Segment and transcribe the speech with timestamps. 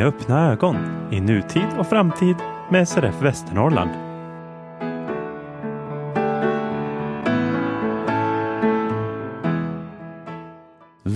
[0.00, 0.76] med öppna ögon
[1.10, 2.36] i nutid och framtid
[2.70, 4.09] med SRF Västernorrland.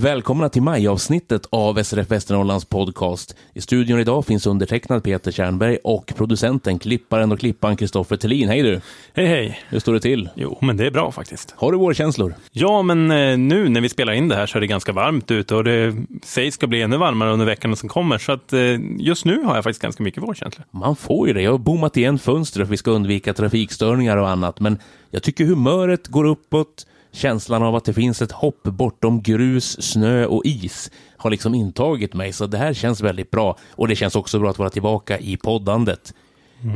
[0.05, 3.35] Välkomna till majavsnittet av SRF Västernorrlands podcast.
[3.53, 8.49] I studion idag finns undertecknad Peter Tjernberg och producenten, klipparen och klippan Kristoffer Tellin.
[8.49, 8.81] Hej du!
[9.13, 9.59] Hej hej!
[9.69, 10.29] Hur står det till?
[10.35, 11.53] Jo, men det är bra faktiskt.
[11.57, 12.35] Har du vårkänslor?
[12.51, 15.31] Ja, men eh, nu när vi spelar in det här så är det ganska varmt
[15.31, 18.17] ute och det sägs ska bli ännu varmare under veckan som kommer.
[18.17, 18.59] Så att eh,
[18.99, 20.65] just nu har jag faktiskt ganska mycket vårkänslor.
[20.71, 21.41] Man får ju det.
[21.41, 24.79] Jag har bommat igen fönstret för vi ska undvika trafikstörningar och annat, men
[25.11, 26.85] jag tycker humöret går uppåt.
[27.15, 32.13] Känslan av att det finns ett hopp bortom grus, snö och is har liksom intagit
[32.13, 33.57] mig, så det här känns väldigt bra.
[33.71, 36.13] Och det känns också bra att vara tillbaka i poddandet.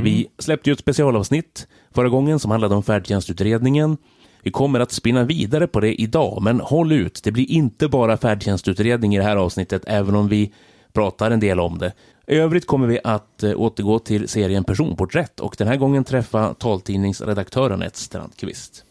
[0.03, 3.97] Vi släppte ju ett specialavsnitt förra gången som handlade om färdtjänstutredningen.
[4.43, 7.21] Vi kommer att spinna vidare på det idag, men håll ut.
[7.23, 10.53] Det blir inte bara färdtjänstutredning i det här avsnittet, även om vi
[10.93, 11.93] pratar en del om det.
[12.27, 16.53] I övrigt kommer vi att eh, återgå till serien Personporträtt och den här gången träffa
[16.53, 18.85] taltidningsredaktören Ed Strandqvist.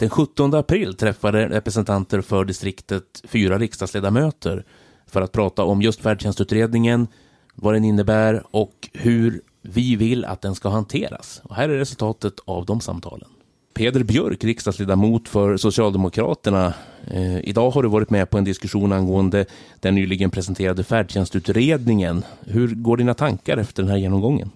[0.00, 4.64] Den 17 april träffade representanter för distriktet fyra riksdagsledamöter
[5.06, 7.06] för att prata om just färdtjänstutredningen,
[7.54, 11.40] vad den innebär och hur vi vill att den ska hanteras.
[11.44, 13.28] Och här är resultatet av de samtalen.
[13.74, 16.74] Peder Björk, riksdagsledamot för Socialdemokraterna.
[17.06, 19.46] Eh, idag har du varit med på en diskussion angående
[19.80, 22.24] den nyligen presenterade färdtjänstutredningen.
[22.40, 24.50] Hur går dina tankar efter den här genomgången?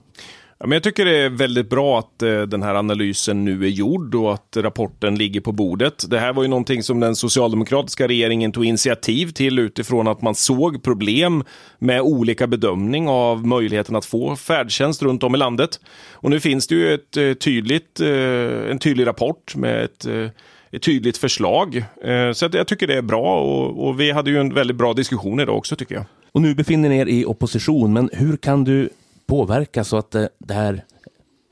[0.59, 3.69] Ja, men jag tycker det är väldigt bra att eh, den här analysen nu är
[3.69, 6.11] gjord och att rapporten ligger på bordet.
[6.11, 10.35] Det här var ju någonting som den socialdemokratiska regeringen tog initiativ till utifrån att man
[10.35, 11.45] såg problem
[11.79, 15.81] med olika bedömning av möjligheten att få färdtjänst runt om i landet.
[16.13, 20.29] Och nu finns det ju ett, eh, tydligt, eh, en tydlig rapport med ett eh,
[20.71, 21.77] ett tydligt förslag.
[22.05, 24.93] Eh, så jag tycker det är bra och, och vi hade ju en väldigt bra
[24.93, 26.05] diskussion idag också tycker jag.
[26.33, 28.89] Och nu befinner ni er i opposition, men hur kan du
[29.27, 30.85] påverka så att eh, det här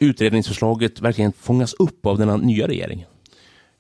[0.00, 3.08] utredningsförslaget verkligen fångas upp av den nya regeringen?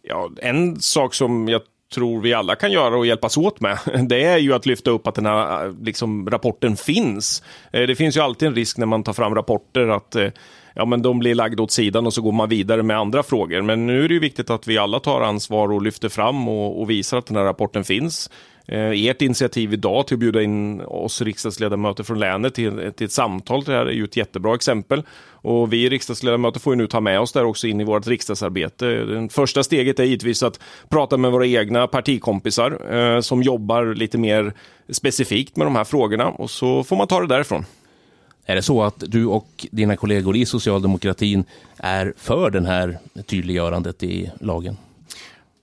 [0.02, 1.62] Ja, en sak som jag
[1.94, 5.06] tror vi alla kan göra och hjälpas åt med, det är ju att lyfta upp
[5.06, 7.42] att den här eh, liksom, rapporten finns.
[7.72, 10.16] Eh, det finns ju alltid en risk när man tar fram rapporter att
[10.74, 13.62] ja, men de blir lagda åt sidan och så går man vidare med andra frågor.
[13.62, 16.80] Men nu är det ju viktigt att vi alla tar ansvar och lyfter fram och,
[16.80, 18.30] och visar att den här rapporten finns.
[18.66, 23.12] Eh, ert initiativ idag till att bjuda in oss riksdagsledamöter från länet till, till ett
[23.12, 25.02] samtal till det här är ju ett jättebra exempel.
[25.30, 28.86] Och vi riksdagsledamöter får ju nu ta med oss det också in i vårt riksdagsarbete.
[28.86, 34.18] Det första steget är givetvis att prata med våra egna partikompisar eh, som jobbar lite
[34.18, 34.52] mer
[34.88, 37.64] specifikt med de här frågorna och så får man ta det därifrån.
[38.46, 41.44] Är det så att du och dina kollegor i socialdemokratin
[41.76, 44.76] är för den här tydliggörandet i lagen?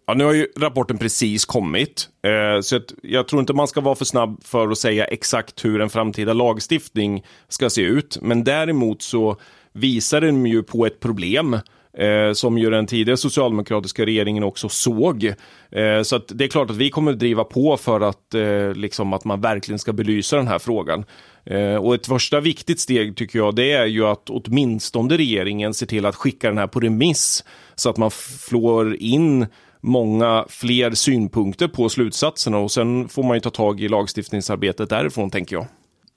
[0.09, 3.81] Ja, nu har ju rapporten precis kommit, eh, så att jag tror inte man ska
[3.81, 8.17] vara för snabb för att säga exakt hur en framtida lagstiftning ska se ut.
[8.21, 9.37] Men däremot så
[9.73, 11.53] visar den ju på ett problem
[11.97, 15.33] eh, som ju den tidigare socialdemokratiska regeringen också såg.
[15.71, 18.73] Eh, så att det är klart att vi kommer att driva på för att, eh,
[18.73, 21.05] liksom att man verkligen ska belysa den här frågan.
[21.45, 25.85] Eh, och ett första viktigt steg tycker jag det är ju att åtminstone regeringen ser
[25.85, 27.43] till att skicka den här på remiss
[27.75, 29.45] så att man flår in
[29.81, 35.29] många fler synpunkter på slutsatserna och sen får man ju ta tag i lagstiftningsarbetet därifrån
[35.29, 35.65] tänker jag.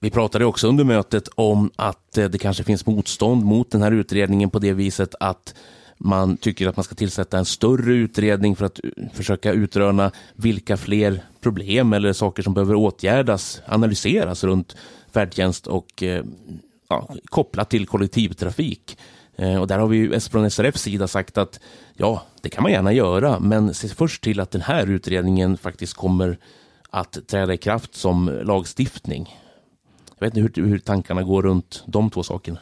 [0.01, 3.93] Vi pratade också under mötet om att eh, det kanske finns motstånd mot den här
[3.93, 5.55] utredningen på det viset att
[5.99, 10.77] man tycker att man ska tillsätta en större utredning för att eh, försöka utröna vilka
[10.77, 14.77] fler problem eller saker som behöver åtgärdas, analyseras runt
[15.13, 16.25] färdtjänst och eh,
[16.89, 18.99] ja, kopplat till kollektivtrafik.
[19.37, 21.61] Eh, och där har vi ju från SRFs sida sagt att
[21.95, 25.95] ja, det kan man gärna göra, men se först till att den här utredningen faktiskt
[25.95, 26.39] kommer
[26.91, 29.39] att träda i kraft som lagstiftning.
[30.19, 32.59] Jag vet inte hur, hur tankarna går runt de två sakerna.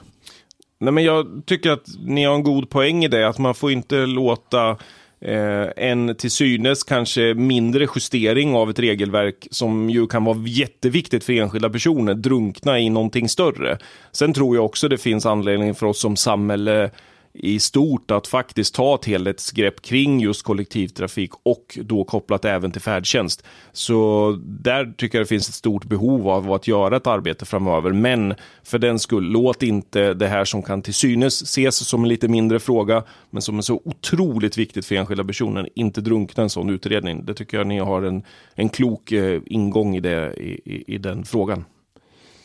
[0.80, 3.72] Nej, men jag tycker att ni har en god poäng i det, att man får
[3.72, 4.76] inte låta eh,
[5.24, 11.24] Eh, en till synes kanske mindre justering av ett regelverk som ju kan vara jätteviktigt
[11.24, 13.78] för enskilda personer drunkna i någonting större.
[14.12, 16.90] Sen tror jag också det finns anledning för oss som samhälle
[17.32, 22.80] i stort att faktiskt ta ett helhetsgrepp kring just kollektivtrafik och då kopplat även till
[22.80, 23.44] färdtjänst.
[23.72, 27.92] Så där tycker jag det finns ett stort behov av att göra ett arbete framöver.
[27.92, 28.34] Men
[28.64, 32.28] för den skull, låt inte det här som kan till synes ses som en lite
[32.28, 36.70] mindre fråga, men som är så otroligt viktigt för enskilda personer, inte drunkna en sån
[36.70, 37.24] utredning.
[37.24, 38.22] Det tycker jag ni har en,
[38.54, 41.64] en klok eh, ingång i, det, i, i, i den frågan.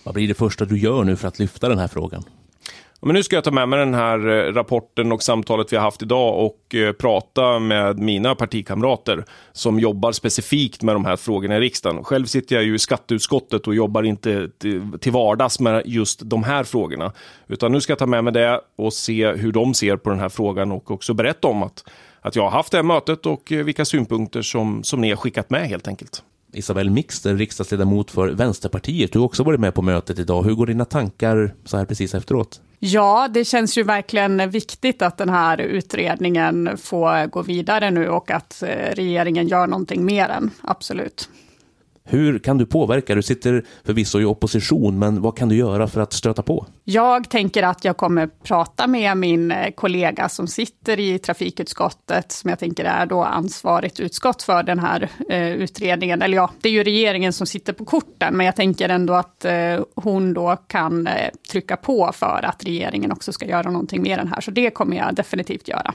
[0.03, 2.23] Vad blir det första du gör nu för att lyfta den här frågan?
[3.05, 5.83] Men nu ska jag ta med mig den här eh, rapporten och samtalet vi har
[5.83, 11.57] haft idag och eh, prata med mina partikamrater som jobbar specifikt med de här frågorna
[11.57, 12.03] i riksdagen.
[12.03, 14.49] Själv sitter jag ju i skatteutskottet och jobbar inte
[14.99, 17.11] till vardags med just de här frågorna.
[17.47, 20.19] Utan nu ska jag ta med mig det och se hur de ser på den
[20.19, 21.83] här frågan och också berätta om att,
[22.21, 25.17] att jag har haft det här mötet och eh, vilka synpunkter som, som ni har
[25.17, 26.23] skickat med helt enkelt.
[26.53, 29.11] Isabel Mixter, riksdagsledamot för Vänsterpartiet.
[29.11, 30.43] Du har också varit med på mötet idag.
[30.43, 32.61] Hur går dina tankar så här precis efteråt?
[32.87, 38.31] Ja, det känns ju verkligen viktigt att den här utredningen får gå vidare nu och
[38.31, 41.29] att eh, regeringen gör någonting mer än, absolut.
[42.07, 43.15] Hur kan du påverka?
[43.15, 46.65] Du sitter förvisso i opposition, men vad kan du göra för att stöta på?
[46.83, 52.49] Jag tänker att jag kommer prata med min eh, kollega som sitter i trafikutskottet, som
[52.49, 56.21] jag tänker är då ansvarigt utskott för den här eh, utredningen.
[56.21, 59.45] Eller ja, det är ju regeringen som sitter på korten, men jag tänker ändå att
[59.45, 61.13] eh, hon då kan eh,
[61.51, 64.41] trycka på för att regeringen också ska göra någonting med den här.
[64.41, 65.93] Så det kommer jag definitivt göra.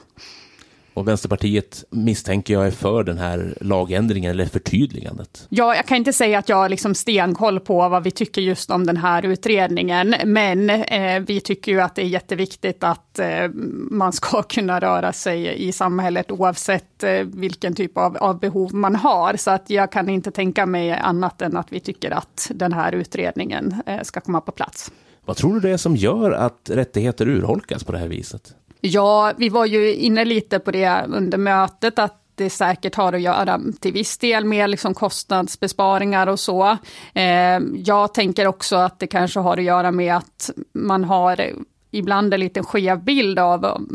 [0.93, 5.47] Och Vänsterpartiet misstänker jag är för den här lagändringen eller förtydligandet.
[5.49, 8.71] Ja, jag kan inte säga att jag har liksom stenkoll på vad vi tycker just
[8.71, 13.49] om den här utredningen, men eh, vi tycker ju att det är jätteviktigt att eh,
[13.91, 18.95] man ska kunna röra sig i samhället oavsett eh, vilken typ av, av, behov man
[18.95, 19.35] har.
[19.35, 22.91] Så att jag kan inte tänka mig annat än att vi tycker att den här
[22.91, 24.91] utredningen eh, ska komma på plats.
[25.25, 28.55] Vad tror du det är som gör att rättigheter urholkas på det här viset?
[28.81, 33.21] Ja, vi var ju inne lite på det under mötet, att det säkert har att
[33.21, 36.77] göra till viss del med liksom kostnadsbesparingar och så.
[37.13, 41.51] Eh, jag tänker också att det kanske har att göra med att man har
[41.91, 43.85] ibland en lite skev bild av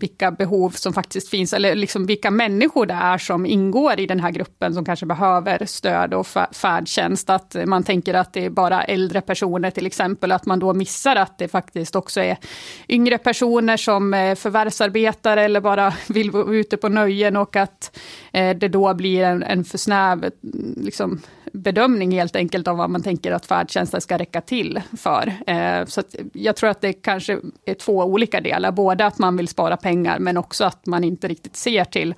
[0.00, 4.20] vilka behov som faktiskt finns, eller liksom vilka människor det är som ingår i den
[4.20, 7.30] här gruppen som kanske behöver stöd och färdtjänst.
[7.30, 11.16] Att man tänker att det är bara äldre personer till exempel, att man då missar
[11.16, 12.36] att det faktiskt också är
[12.88, 17.98] yngre personer som eh, förvärvsarbetar eller bara vill vara ute på nöjen och att
[18.32, 21.20] eh, det då blir en, en för snäv mm, liksom,
[21.52, 25.32] bedömning helt enkelt av vad man tänker att färdtjänsten ska räcka till för.
[25.46, 26.02] Eh, så
[26.32, 30.18] jag tror att det kanske är två olika delar, både att man vill spara pengar,
[30.18, 32.14] men också att man inte riktigt ser till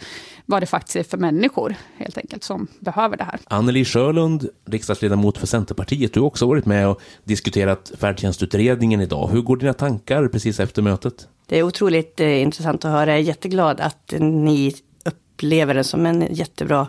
[0.47, 3.41] vad det faktiskt är för människor helt enkelt som behöver det här.
[3.45, 9.29] Anneli Sjölund, riksdagsledamot för Centerpartiet, du har också varit med och diskuterat färdtjänstutredningen idag.
[9.29, 11.29] Hur går dina tankar precis efter mötet?
[11.47, 13.11] Det är otroligt eh, intressant att höra.
[13.11, 14.75] Jag är jätteglad att ni
[15.05, 16.87] upplever det som en jättebra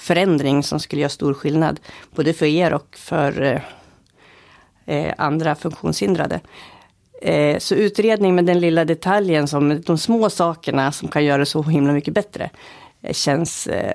[0.00, 1.80] förändring som skulle göra stor skillnad.
[2.14, 3.60] Både för er och för eh,
[4.96, 6.40] eh, andra funktionshindrade.
[7.22, 11.46] Eh, så utredning med den lilla detaljen, som de små sakerna som kan göra det
[11.46, 12.50] så himla mycket bättre,
[13.02, 13.94] eh, känns eh,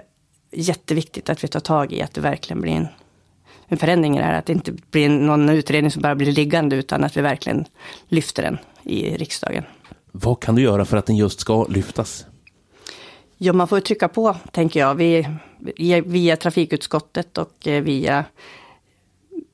[0.51, 2.87] jätteviktigt att vi tar tag i, att det verkligen blir en,
[3.67, 4.39] en förändring i det här.
[4.39, 7.65] Att det inte blir någon utredning som bara blir liggande, utan att vi verkligen
[8.07, 9.63] lyfter den i riksdagen.
[10.11, 12.25] Vad kan du göra för att den just ska lyftas?
[13.37, 15.27] Ja, man får trycka på, tänker jag, vi,
[16.05, 18.25] via trafikutskottet och eh, via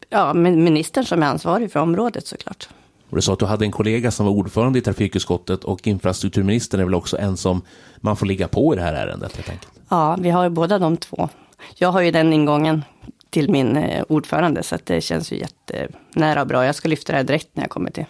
[0.09, 2.69] ja, ministern som är ansvarig för området såklart.
[3.09, 6.79] Och du sa att du hade en kollega som var ordförande i trafikutskottet och infrastrukturministern
[6.79, 7.61] är väl också en som
[7.97, 9.35] man får ligga på i det här ärendet?
[9.35, 9.71] Helt enkelt.
[9.89, 11.29] Ja, vi har ju båda de två.
[11.75, 12.83] Jag har ju den ingången
[13.29, 16.65] till min eh, ordförande så att det känns ju jättenära och bra.
[16.65, 18.05] Jag ska lyfta det här direkt när jag kommer till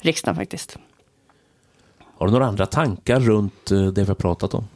[0.00, 0.78] riksdagen faktiskt.
[2.18, 4.68] Har du några andra tankar runt eh, det vi har pratat om?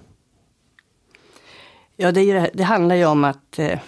[2.01, 3.79] Ja, det, ju, det handlar ju om att, eh,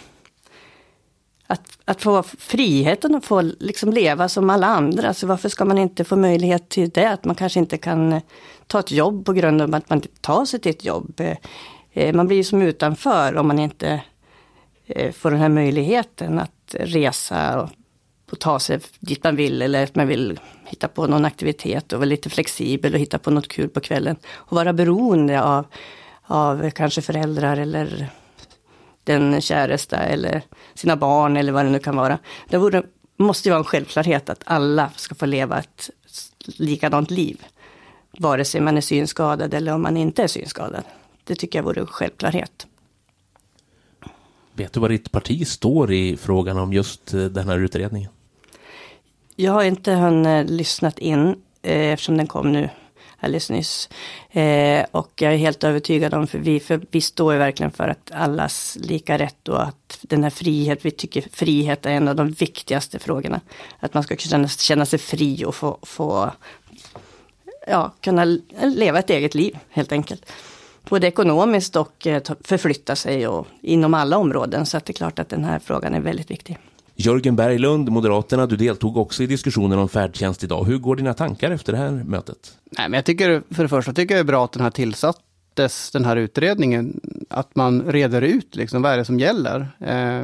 [1.47, 5.09] att, att få friheten att få liksom leva som alla andra.
[5.09, 7.11] Alltså varför ska man inte få möjlighet till det?
[7.11, 8.23] Att man kanske inte kan eh,
[8.67, 11.21] ta ett jobb på grund av att man inte tar sig till ett jobb.
[11.21, 11.37] Eh,
[11.93, 14.03] eh, man blir ju som utanför om man inte
[14.87, 17.71] eh, får den här möjligheten att resa och,
[18.33, 21.99] och ta sig dit man vill eller att man vill hitta på någon aktivitet och
[21.99, 24.17] vara lite flexibel och hitta på något kul på kvällen.
[24.27, 25.67] Och vara beroende av
[26.31, 28.09] av kanske föräldrar eller
[29.05, 30.43] den käresta eller
[30.75, 32.19] sina barn eller vad det nu kan vara.
[32.49, 32.83] Det borde,
[33.17, 35.91] måste ju vara en självklarhet att alla ska få leva ett
[36.47, 37.45] likadant liv.
[38.19, 40.83] Vare sig man är synskadad eller om man inte är synskadad.
[41.25, 42.67] Det tycker jag vore en självklarhet.
[44.53, 48.11] Vet du vad ditt parti står i frågan om just eh, den här utredningen?
[49.37, 51.29] Jag har inte hunnit lyssnat in
[51.63, 52.69] eh, eftersom den kom nu
[53.21, 53.89] alldeles nyss.
[54.31, 57.89] Eh, och jag är helt övertygad om, för vi, för vi står ju verkligen för
[57.89, 62.17] att allas lika rätt och att den här frihet, vi tycker frihet är en av
[62.17, 63.41] de viktigaste frågorna.
[63.81, 66.31] Att man ska kunna känna sig fri och få, få
[67.67, 68.25] ja, kunna
[68.63, 70.33] leva ett eget liv helt enkelt.
[70.89, 74.67] Både ekonomiskt och eh, förflytta sig och inom alla områden.
[74.67, 76.59] Så att det är klart att den här frågan är väldigt viktig.
[77.01, 80.65] Jörgen Berglund, Moderaterna, du deltog också i diskussionen om färdtjänst idag.
[80.65, 82.59] Hur går dina tankar efter det här mötet?
[82.65, 84.71] Nej, men jag tycker, för det första tycker jag det är bra att den här
[84.71, 89.69] tillsattes, den här utredningen, att man reder ut liksom, vad är det som gäller.
[89.79, 90.23] Eh,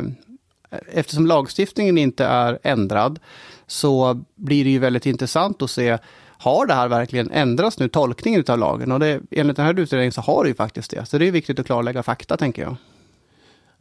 [0.93, 3.19] eftersom lagstiftningen inte är ändrad
[3.67, 5.99] så blir det ju väldigt intressant att se
[6.39, 8.93] har det här verkligen ändrats nu, tolkningen av lagen?
[8.93, 11.07] Och det, enligt den här utredningen så har det ju faktiskt det.
[11.07, 12.77] Så det är viktigt att klarlägga fakta, tänker jag.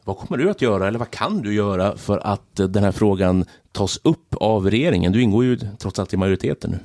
[0.05, 2.91] Vad kommer du att göra, eller vad kan du göra för att eh, den här
[2.91, 5.11] frågan tas upp av regeringen?
[5.11, 6.79] Du ingår ju trots allt i majoriteten nu.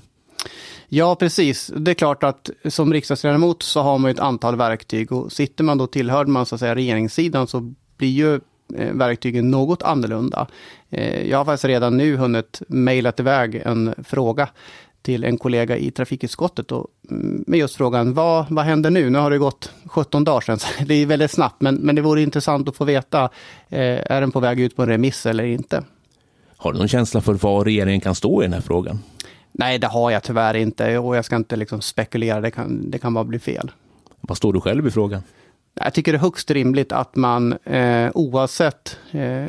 [0.89, 1.73] Ja, precis.
[1.77, 5.79] Det är klart att som riksdagsledamot så har man ett antal verktyg och sitter man
[5.79, 8.35] då tillhörd man så att säga regeringssidan så blir ju
[8.75, 10.47] eh, verktygen något annorlunda.
[10.91, 14.49] Eh, jag har faktiskt redan nu hunnit mejlat iväg en fråga
[15.03, 19.11] till en kollega i trafikutskottet och mm, med just frågan vad, vad händer nu?
[19.11, 22.23] Nu har det gått 17 dagar sedan, det är väldigt snabbt, men, men det vore
[22.23, 23.25] intressant att få veta,
[23.69, 25.85] eh, är den på väg ut på en remiss eller inte?
[26.57, 28.99] Har du någon känsla för var regeringen kan stå i den här frågan?
[29.53, 32.99] Nej, det har jag tyvärr inte och jag ska inte liksom spekulera, det kan, det
[32.99, 33.71] kan bara bli fel.
[34.21, 35.23] Vad står du själv i frågan?
[35.75, 39.47] Jag tycker det är högst rimligt att man eh, oavsett eh,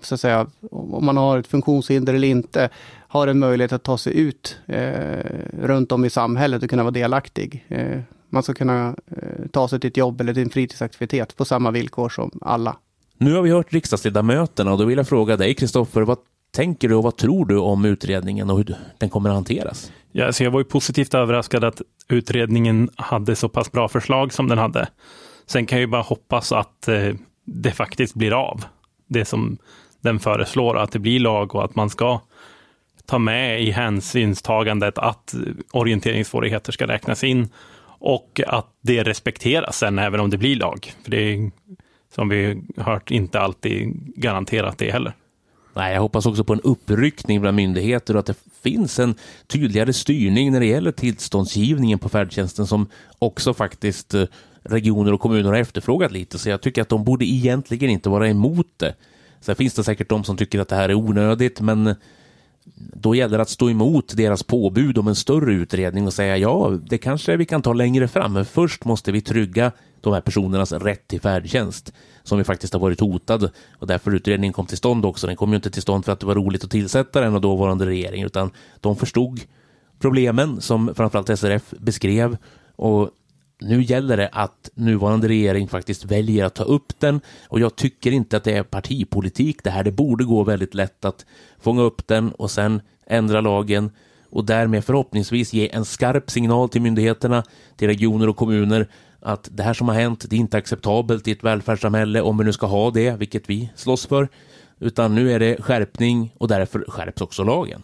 [0.00, 2.68] så att säga, om man har ett funktionshinder eller inte,
[3.14, 5.18] har en möjlighet att ta sig ut eh,
[5.62, 7.64] runt om i samhället och kunna vara delaktig.
[7.68, 11.44] Eh, man ska kunna eh, ta sig till ett jobb eller till en fritidsaktivitet på
[11.44, 12.76] samma villkor som alla.
[13.18, 16.18] Nu har vi hört riksdagsledamöterna och då vill jag fråga dig Kristoffer, vad
[16.50, 19.92] tänker du och vad tror du om utredningen och hur den kommer att hanteras?
[20.12, 24.48] Ja, så jag var ju positivt överraskad att utredningen hade så pass bra förslag som
[24.48, 24.88] den hade.
[25.46, 28.64] Sen kan jag ju bara hoppas att eh, det faktiskt blir av.
[29.06, 29.58] Det som
[30.00, 32.20] den föreslår, att det blir lag och att man ska
[33.06, 35.34] ta med i hänsynstagandet att
[35.72, 37.48] orienteringssvårigheter ska räknas in
[37.86, 40.92] och att det respekteras sen även om det blir lag.
[41.02, 41.50] För det är
[42.14, 45.14] som vi hört inte alltid garanterat det heller.
[45.74, 49.14] Nej, jag hoppas också på en uppryckning bland myndigheter och att det finns en
[49.46, 52.86] tydligare styrning när det gäller tillståndsgivningen på färdtjänsten som
[53.18, 54.24] också faktiskt eh,
[54.62, 56.38] regioner och kommuner har efterfrågat lite.
[56.38, 58.94] Så jag tycker att de borde egentligen inte vara emot det.
[59.40, 61.94] Sen finns det säkert de som tycker att det här är onödigt, men
[62.74, 66.78] då gäller det att stå emot deras påbud om en större utredning och säga ja,
[66.86, 70.72] det kanske vi kan ta längre fram, men först måste vi trygga de här personernas
[70.72, 71.92] rätt till färdtjänst
[72.22, 75.26] som ju faktiskt har varit hotad och därför utredningen kom till stånd också.
[75.26, 77.40] Den kom ju inte till stånd för att det var roligt att tillsätta den och
[77.40, 79.40] dåvarande regering, utan de förstod
[79.98, 82.36] problemen som framförallt SRF beskrev
[82.76, 83.10] och
[83.60, 88.12] nu gäller det att nuvarande regering faktiskt väljer att ta upp den och jag tycker
[88.12, 89.84] inte att det är partipolitik det här.
[89.84, 91.26] Det borde gå väldigt lätt att
[91.60, 93.90] fånga upp den och sen ändra lagen
[94.30, 97.44] och därmed förhoppningsvis ge en skarp signal till myndigheterna,
[97.76, 98.88] till regioner och kommuner
[99.20, 102.44] att det här som har hänt, det är inte acceptabelt i ett välfärdssamhälle om vi
[102.44, 104.28] nu ska ha det, vilket vi slåss för,
[104.78, 107.82] utan nu är det skärpning och därför skärps också lagen.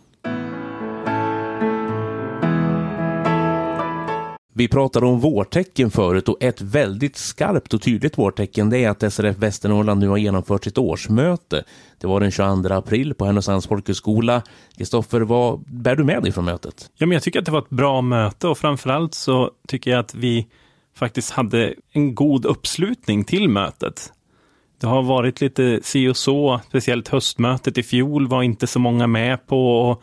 [4.53, 9.13] Vi pratade om vårtecken förut och ett väldigt skarpt och tydligt vårtecken det är att
[9.13, 11.65] SRF Västernorrland nu har genomfört sitt årsmöte.
[12.01, 14.43] Det var den 22 april på Härnösands folkhögskola.
[14.77, 16.91] Kristoffer, vad bär du med dig från mötet?
[16.97, 20.01] Ja, men jag tycker att det var ett bra möte och framförallt så tycker jag
[20.01, 20.47] att vi
[20.95, 24.13] faktiskt hade en god uppslutning till mötet.
[24.81, 29.07] Det har varit lite si och så, speciellt höstmötet i fjol var inte så många
[29.07, 30.03] med på och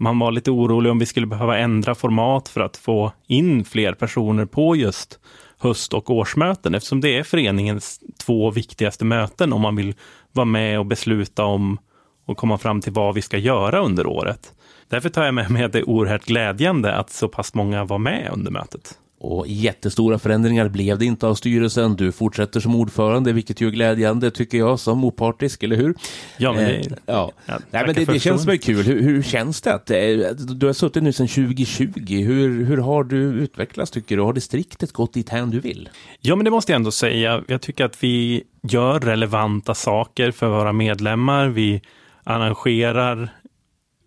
[0.00, 3.92] man var lite orolig om vi skulle behöva ändra format för att få in fler
[3.92, 5.18] personer på just
[5.58, 9.94] höst och årsmöten eftersom det är föreningens två viktigaste möten om man vill
[10.32, 11.78] vara med och besluta om
[12.26, 14.52] och komma fram till vad vi ska göra under året.
[14.88, 17.98] Därför tar jag med mig att det är oerhört glädjande att så pass många var
[17.98, 18.98] med under mötet.
[19.22, 21.96] Och jättestora förändringar blev det inte av styrelsen.
[21.96, 25.94] Du fortsätter som ordförande, vilket ju är glädjande tycker jag som opartisk, eller hur?
[26.36, 27.32] Ja, men det, eh, ja.
[27.46, 28.82] ja Nej, men det, det känns väl kul.
[28.82, 29.74] Hur, hur, känns det?
[29.74, 29.96] Att, eh,
[30.34, 32.22] du har suttit nu sedan 2020.
[32.22, 34.22] Hur, hur har du utvecklats tycker du?
[34.22, 35.88] Har distriktet gått dit hän du vill?
[36.20, 37.44] Ja, men det måste jag ändå säga.
[37.48, 41.48] Jag tycker att vi gör relevanta saker för våra medlemmar.
[41.48, 41.82] Vi
[42.24, 43.28] arrangerar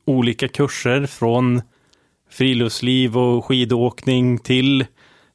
[0.05, 1.62] olika kurser från
[2.29, 4.86] friluftsliv och skidåkning till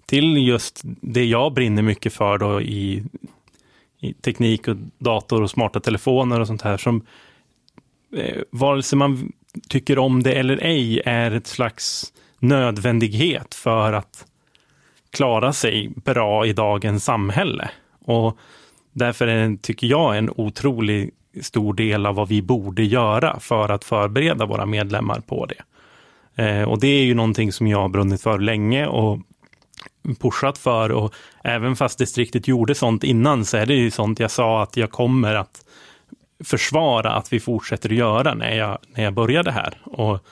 [0.08, 3.04] till just det jag brinner mycket för då i,
[4.00, 7.06] i teknik och dator och smarta telefoner och sånt här som
[8.16, 9.32] eh, vare sig man
[9.68, 14.26] tycker om det eller ej är ett slags nödvändighet för att
[15.10, 17.70] klara sig bra i dagens samhälle.
[18.04, 18.38] Och
[18.92, 21.10] därför är, tycker jag en otrolig
[21.42, 25.62] stor del av vad vi borde göra för att förbereda våra medlemmar på det.
[26.42, 29.18] Eh, och det är ju någonting som jag har brunnit för länge och
[30.14, 34.30] pushat för och även fast distriktet gjorde sånt innan så är det ju sånt jag
[34.30, 35.64] sa att jag kommer att
[36.44, 39.78] försvara att vi fortsätter att göra när jag, när jag började här.
[39.84, 40.26] Och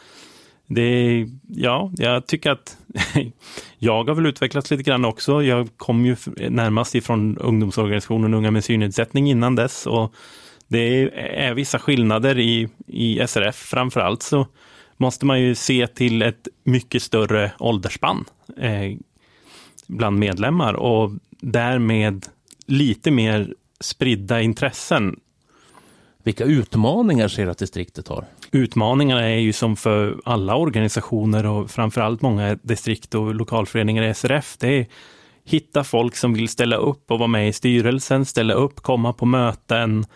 [0.67, 2.77] det, ja, jag tycker att
[3.79, 5.43] jag har väl utvecklats lite grann också.
[5.43, 6.17] Jag kom ju
[6.49, 9.87] närmast ifrån ungdomsorganisationen Unga med synnedsättning innan dess.
[9.87, 10.15] Och
[10.69, 11.11] det
[11.49, 13.57] är vissa skillnader i, i SRF.
[13.57, 14.47] Framförallt så
[14.97, 18.25] måste man ju se till ett mycket större åldersspann
[18.59, 18.97] eh,
[19.87, 22.27] bland medlemmar och därmed
[22.67, 25.21] lite mer spridda intressen.
[26.23, 28.25] Vilka utmaningar ser du att distriktet har?
[28.51, 34.57] Utmaningarna är ju som för alla organisationer och framförallt många distrikt och lokalföreningar i SRF.
[34.59, 34.87] Det är
[35.45, 39.27] hitta folk som vill ställa upp och vara med i styrelsen, ställa upp, komma på
[39.27, 40.07] möten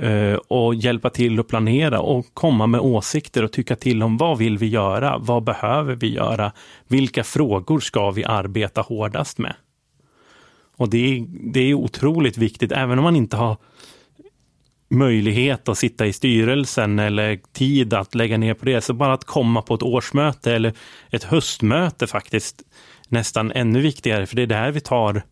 [0.00, 4.38] Eh, och hjälpa till att planera och komma med åsikter och tycka till om vad
[4.38, 5.18] vill vi göra?
[5.18, 6.52] Vad behöver vi göra?
[6.88, 9.54] Vilka frågor ska vi arbeta hårdast med?
[10.76, 13.56] Och det är, det är otroligt viktigt, även om man inte har
[14.88, 18.80] möjlighet att sitta i styrelsen eller tid att lägga ner på det.
[18.80, 20.72] Så bara att komma på ett årsmöte eller
[21.10, 22.62] ett höstmöte faktiskt
[23.08, 25.22] nästan ännu viktigare, för det är där vi tar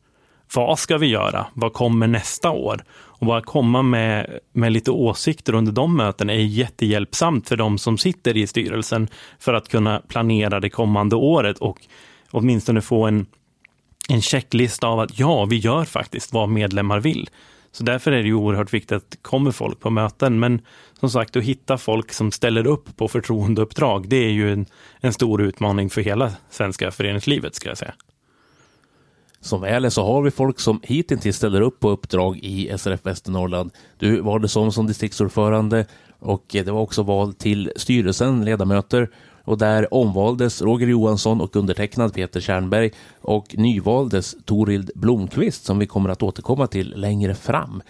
[0.55, 1.47] vad ska vi göra?
[1.55, 2.85] Vad kommer nästa år?
[3.19, 7.99] Och bara komma med, med lite åsikter under de mötena är jättehjälpsamt för de som
[7.99, 11.79] sitter i styrelsen för att kunna planera det kommande året och
[12.31, 13.27] åtminstone få en,
[14.09, 17.29] en checklista av att ja, vi gör faktiskt vad medlemmar vill.
[17.73, 20.41] Så därför är det ju oerhört viktigt att det kommer folk på möten.
[20.41, 20.61] Men
[21.01, 24.67] som sagt, att hitta folk som ställer upp på förtroendeuppdrag, det är ju en,
[25.01, 27.95] en stor utmaning för hela svenska föreningslivet, ska jag säga.
[29.45, 33.07] Som väl är så har vi folk som hittills ställer upp på uppdrag i SRF
[33.07, 33.71] Västernorrland.
[33.99, 35.87] Du valdes som, som distriktsordförande
[36.19, 39.11] och det var också val till styrelsen, ledamöter
[39.45, 45.87] och där omvaldes Roger Johansson och undertecknad Peter Kärnberg och nyvaldes Torild Blomqvist som vi
[45.87, 47.83] kommer att återkomma till längre fram.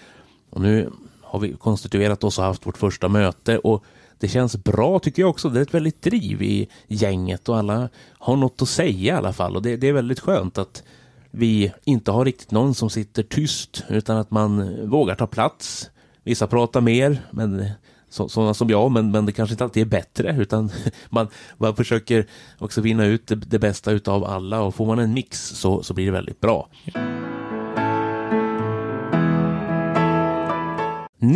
[0.50, 0.90] Och nu
[1.22, 3.84] har vi konstituerat oss och haft vårt första möte och
[4.18, 5.48] det känns bra tycker jag också.
[5.48, 9.32] Det är ett väldigt driv i gänget och alla har något att säga i alla
[9.32, 10.82] fall och det, det är väldigt skönt att
[11.36, 15.90] vi inte har riktigt någon som sitter tyst utan att man vågar ta plats.
[16.22, 17.70] Vissa pratar mer, men
[18.08, 20.70] sådana som jag, men, men det kanske inte alltid är bättre, utan
[21.10, 22.26] man, man försöker
[22.58, 25.94] också vinna ut det, det bästa utav alla och får man en mix så, så
[25.94, 26.68] blir det väldigt bra.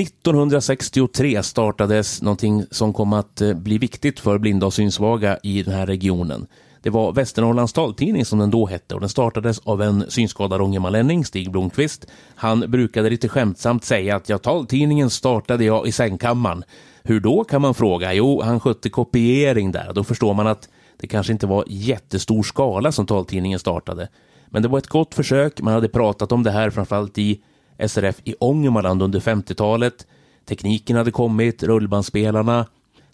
[0.01, 5.75] 1963 startades någonting som kom att eh, bli viktigt för blinda och synsvaga i den
[5.75, 6.47] här regionen.
[6.83, 11.25] Det var Västernorrlands taltidning som den då hette och den startades av en synskadad ångermanlänning,
[11.25, 12.07] Stig Blomqvist.
[12.35, 16.65] Han brukade lite skämtsamt säga att ja, taltidningen startade jag i sängkammaren.
[17.03, 18.15] Hur då kan man fråga?
[18.15, 19.93] Jo, han skötte kopiering där.
[19.93, 20.69] Då förstår man att
[21.01, 24.09] det kanske inte var jättestor skala som taltidningen startade.
[24.47, 25.61] Men det var ett gott försök.
[25.61, 27.41] Man hade pratat om det här framförallt i
[27.87, 30.07] SRF i Ångermanland under 50-talet.
[30.49, 32.67] Tekniken hade kommit, rullbandspelarna,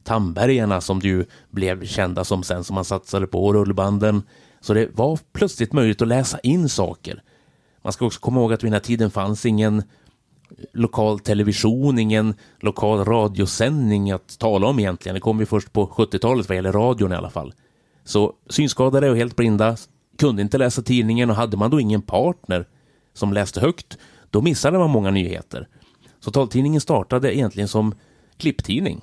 [0.05, 4.23] Tambergarna som ju blev kända som sen som man satsade på, rullbanden.
[4.61, 7.23] Så det var plötsligt möjligt att läsa in saker.
[7.83, 9.83] Man ska också komma ihåg att vid den här tiden fanns ingen
[10.73, 15.15] lokal television, ingen lokal radiosändning att tala om egentligen.
[15.15, 17.55] Det kom ju först på 70-talet vad gäller radion i alla fall.
[18.05, 19.77] Så synskadade och helt blinda
[20.19, 22.69] kunde inte läsa tidningen och hade man då ingen partner
[23.15, 23.99] som läste högt,
[24.31, 25.69] då missade man många nyheter.
[26.21, 27.95] Så taltidningen startade egentligen som
[28.37, 29.01] klipptidning.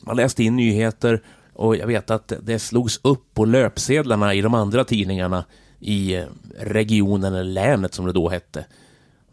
[0.00, 4.54] Man läste in nyheter och jag vet att det slogs upp på löpsedlarna i de
[4.54, 5.44] andra tidningarna
[5.80, 6.24] i eh,
[6.58, 8.64] regionen eller länet som det då hette.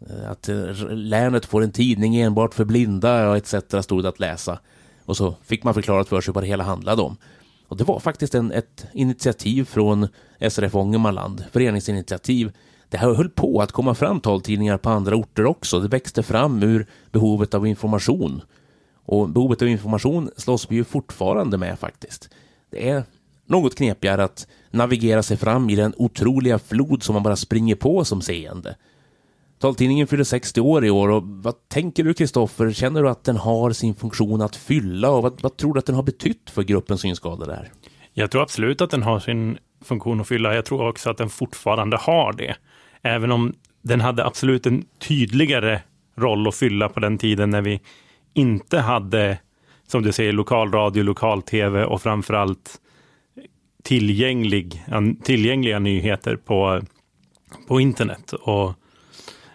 [0.00, 3.54] Eh, att eh, länet får en tidning enbart för blinda och etc.
[3.80, 4.58] stod det att läsa.
[5.04, 7.16] Och så fick man förklarat för sig vad det hela handlade om.
[7.68, 10.08] Och det var faktiskt en, ett initiativ från
[10.50, 12.52] SRF Ångermanland, föreningsinitiativ.
[12.88, 15.80] Det här höll på att komma fram taltidningar på andra orter också.
[15.80, 18.42] Det växte fram ur behovet av information.
[19.06, 22.30] Och behovet av information slåss vi ju fortfarande med faktiskt.
[22.70, 23.02] Det är
[23.46, 28.04] något knepigare att navigera sig fram i den otroliga flod som man bara springer på
[28.04, 28.76] som seende.
[29.58, 32.72] Taltidningen fyller 60 år i år och vad tänker du Kristoffer?
[32.72, 35.86] Känner du att den har sin funktion att fylla och vad, vad tror du att
[35.86, 37.70] den har betytt för gruppen synskadade där?
[38.12, 40.54] Jag tror absolut att den har sin funktion att fylla.
[40.54, 42.56] Jag tror också att den fortfarande har det.
[43.02, 45.80] Även om den hade absolut en tydligare
[46.16, 47.80] roll att fylla på den tiden när vi
[48.36, 49.38] inte hade,
[49.86, 52.80] som du säger, lokalradio, lokal-tv och framförallt
[53.82, 54.84] tillgänglig,
[55.22, 56.82] tillgängliga nyheter på,
[57.68, 58.74] på internet och,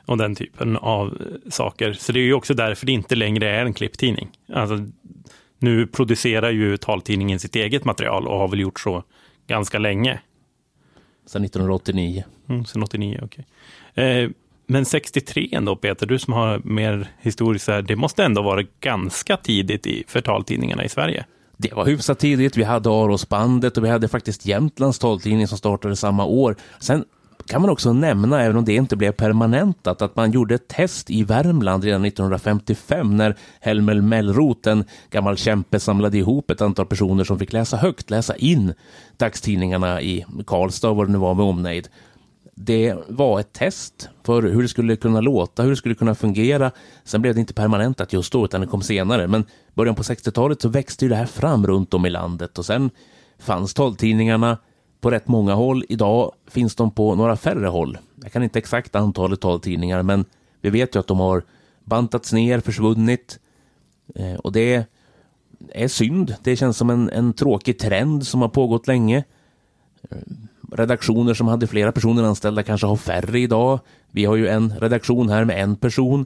[0.06, 1.18] och den typen av
[1.50, 1.94] saker.
[1.94, 4.30] Så det är ju också därför det inte längre är en klipptidning.
[4.54, 4.86] Alltså,
[5.60, 9.04] nu producerar ju taltidningen sitt eget material och har väl gjort så
[9.48, 10.20] ganska länge.
[11.26, 12.24] Sedan 1989.
[12.50, 13.46] Mm, sedan 89, okej.
[13.94, 14.24] Okay.
[14.24, 14.30] Eh,
[14.72, 19.88] men 63 ändå Peter, du som har mer historiskt det måste ändå vara ganska tidigt
[19.88, 21.26] i, för taltidningarna i Sverige.
[21.58, 22.58] Det var hyfsat tidigt.
[22.58, 26.56] Vi hade Arosbandet och vi hade faktiskt Jämtlands taltidning som startade samma år.
[26.80, 27.06] Sen
[27.48, 31.10] kan man också nämna, även om det inte blev permanentat, att man gjorde ett test
[31.10, 37.24] i Värmland redan 1955 när Helmer Mellroth, en gammal kämpe, samlade ihop ett antal personer
[37.24, 38.74] som fick läsa högt, läsa in
[39.18, 41.88] dagstidningarna i Karlstad vad det nu var med omnejd.
[42.56, 46.72] Det var ett test för hur det skulle kunna låta, hur det skulle kunna fungera.
[47.04, 49.28] Sen blev det inte permanentat just då, utan det kom senare.
[49.28, 52.66] Men början på 60-talet så växte ju det här fram runt om i landet och
[52.66, 52.90] sen
[53.40, 54.58] fanns taltidningarna
[55.02, 55.86] på rätt många håll.
[55.90, 57.98] Idag finns de på några färre håll.
[58.24, 60.26] Jag kan inte exakt antalet taltidningar, men
[60.62, 61.44] vi vet ju att de har
[61.84, 63.40] bantats ner, försvunnit.
[64.16, 64.86] Eh, och det
[65.70, 66.36] är synd.
[66.44, 69.24] Det känns som en, en tråkig trend som har pågått länge.
[70.10, 70.18] Eh,
[70.72, 73.80] Redaktioner som hade flera personer anställda kanske har färre idag.
[74.12, 76.26] Vi har ju en redaktion här med en person.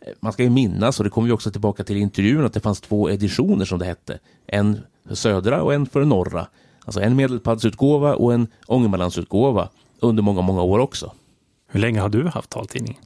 [0.00, 2.52] Eh, man ska ju minnas, och det kommer vi också tillbaka till i intervjun, att
[2.52, 4.18] det fanns två editioner som det hette.
[4.46, 6.46] En för södra och en för norra.
[6.84, 9.68] Alltså en medelpadsutgåva och en Ångermanlandsutgåva
[10.00, 11.12] under många, många år också.
[11.68, 13.00] Hur länge har du haft taltidning?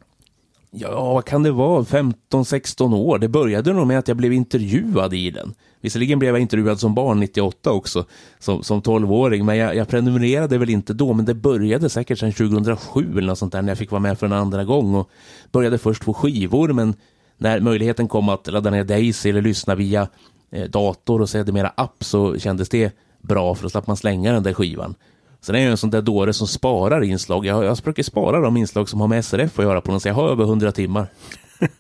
[0.72, 1.82] Ja, vad kan det vara?
[1.82, 3.18] 15-16 år.
[3.18, 5.54] Det började nog med att jag blev intervjuad i den.
[5.80, 8.04] Visserligen blev jag intervjuad som barn 98 också,
[8.38, 12.32] som, som 12-åring, men jag, jag prenumererade väl inte då, men det började säkert sedan
[12.32, 15.10] 2007 eller något sånt där när jag fick vara med för en andra gång och
[15.52, 16.94] började först på skivor, men
[17.38, 20.08] när möjligheten kom att ladda ner Daisy eller lyssna via
[20.50, 24.42] eh, dator och sedermera app så kändes det bra för då slapp man slänga den
[24.42, 24.94] där skivan.
[25.40, 27.46] Sen är jag en sån där dåre som sparar inslag.
[27.46, 30.08] Jag, jag försöker spara de inslag som har med SRF att göra på något, så
[30.08, 31.06] jag har över 100 timmar.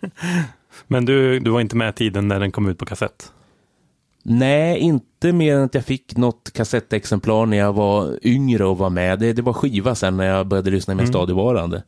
[0.86, 3.32] Men du, du var inte med tiden när den kom ut på kassett?
[4.22, 8.90] Nej, inte mer än att jag fick något kassettexemplar när jag var yngre och var
[8.90, 9.18] med.
[9.18, 11.12] Det, det var skiva sen när jag började lyssna med mm.
[11.12, 11.82] stadigvarande.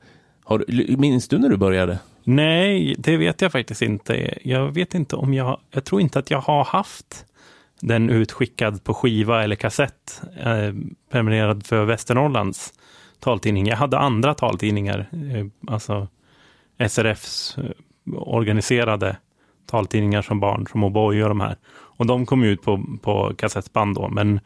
[0.44, 0.64] Har,
[0.96, 1.98] minns du när du började?
[2.24, 4.38] Nej, det vet jag faktiskt inte.
[4.42, 7.26] Jag vet inte om jag, jag tror inte att jag har haft
[7.82, 10.72] den utskickad på skiva eller kassett, eh,
[11.10, 12.72] prenumererad för Västernorrlands
[13.20, 13.66] taltidning.
[13.66, 16.08] Jag hade andra taltidningar, eh, alltså
[16.78, 17.64] SRFs eh,
[18.14, 19.16] organiserade
[19.66, 21.56] taltidningar som barn, som O'boy och de här.
[21.72, 24.40] Och de kom ut på, på kassettband då, men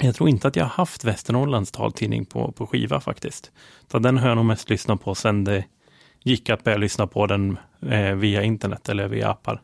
[0.00, 3.52] jag tror inte att jag har haft Västernorrlands taltidning på, på skiva faktiskt.
[3.92, 5.64] Så den har jag nog mest lyssnat på sen det
[6.22, 9.60] gick att börja lyssna på den eh, via internet eller via appar.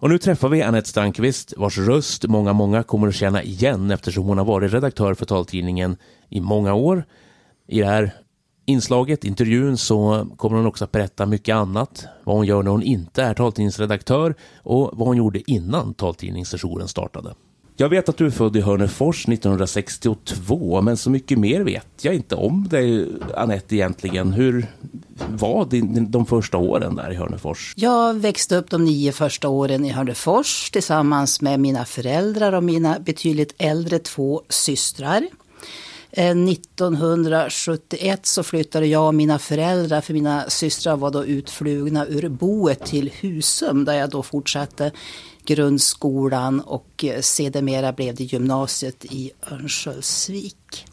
[0.00, 4.24] Och nu träffar vi Anette Stanqvist vars röst många, många kommer att känna igen eftersom
[4.24, 5.96] hon har varit redaktör för taltidningen
[6.28, 7.04] i många år.
[7.66, 8.12] I det här
[8.66, 12.06] inslaget, intervjun, så kommer hon också att berätta mycket annat.
[12.24, 17.34] Vad hon gör när hon inte är taltidningsredaktör och vad hon gjorde innan taltidningssessionen startade.
[17.80, 22.14] Jag vet att du är född i Hörnefors 1962, men så mycket mer vet jag
[22.14, 24.32] inte om dig, Anette, egentligen.
[24.32, 24.66] Hur
[25.28, 27.72] var din, de första åren där i Hörnefors?
[27.76, 32.98] Jag växte upp de nio första åren i Hörnefors tillsammans med mina föräldrar och mina
[32.98, 35.26] betydligt äldre två systrar.
[36.10, 42.28] Eh, 1971 så flyttade jag och mina föräldrar, för mina systrar var då utflugna ur
[42.28, 44.92] boet till Husum där jag då fortsatte
[45.48, 50.86] grundskolan och eh, sedermera blev det gymnasiet i Örnsköldsvik.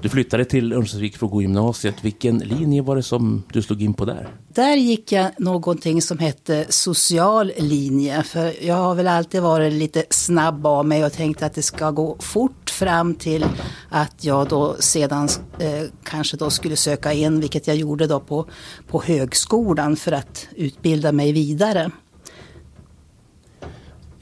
[0.00, 1.94] Du flyttade till Örnsköldsvik för att gå gymnasiet.
[2.02, 4.28] Vilken linje var det som du slog in på där?
[4.48, 8.22] Där gick jag någonting som hette social linje.
[8.22, 11.90] För jag har väl alltid varit lite snabb av mig och tänkt att det ska
[11.90, 13.46] gå fort fram till
[13.88, 18.46] att jag då sedan eh, kanske då skulle söka in, vilket jag gjorde då på,
[18.88, 21.90] på högskolan för att utbilda mig vidare.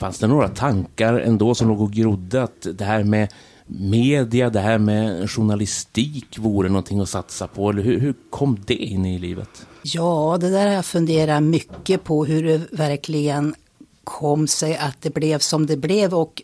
[0.01, 3.29] Fanns det några tankar ändå som låg och grodde att det här med
[3.67, 7.71] media, det här med journalistik vore någonting att satsa på?
[7.71, 9.67] Eller hur, hur kom det in i livet?
[9.83, 13.55] Ja, det där har jag funderat mycket på hur det verkligen
[14.05, 16.43] kom sig att det blev som det blev och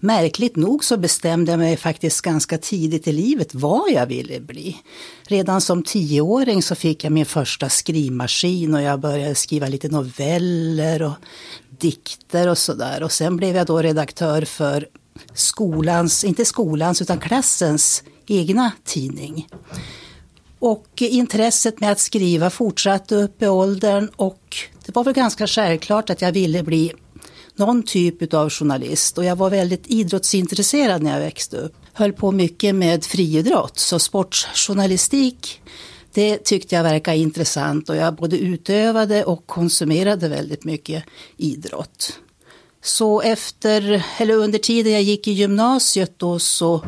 [0.00, 4.76] märkligt nog så bestämde jag mig faktiskt ganska tidigt i livet vad jag ville bli.
[5.22, 11.02] Redan som tioåring så fick jag min första skrivmaskin och jag började skriva lite noveller
[11.02, 11.14] och
[11.78, 13.02] dikter och sådär.
[13.02, 14.88] Och sen blev jag då redaktör för
[15.34, 19.48] skolans, inte skolans utan klassens egna tidning.
[20.58, 26.10] Och intresset med att skriva fortsatte upp i åldern och det var väl ganska självklart
[26.10, 26.92] att jag ville bli
[27.54, 31.74] någon typ av journalist och jag var väldigt idrottsintresserad när jag växte upp.
[31.92, 35.60] Höll på mycket med friidrott, så sportjournalistik
[36.16, 41.04] det tyckte jag verkade intressant och jag både utövade och konsumerade väldigt mycket
[41.36, 42.18] idrott.
[42.82, 46.84] Så efter, eller under tiden jag gick i gymnasiet då så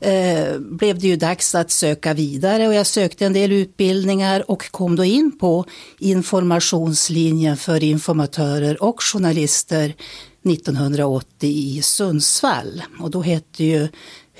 [0.00, 4.70] eh, blev det ju dags att söka vidare och jag sökte en del utbildningar och
[4.70, 5.64] kom då in på
[5.98, 9.94] informationslinjen för informatörer och journalister
[10.44, 12.82] 1980 i Sundsvall.
[13.00, 13.88] Och då hette ju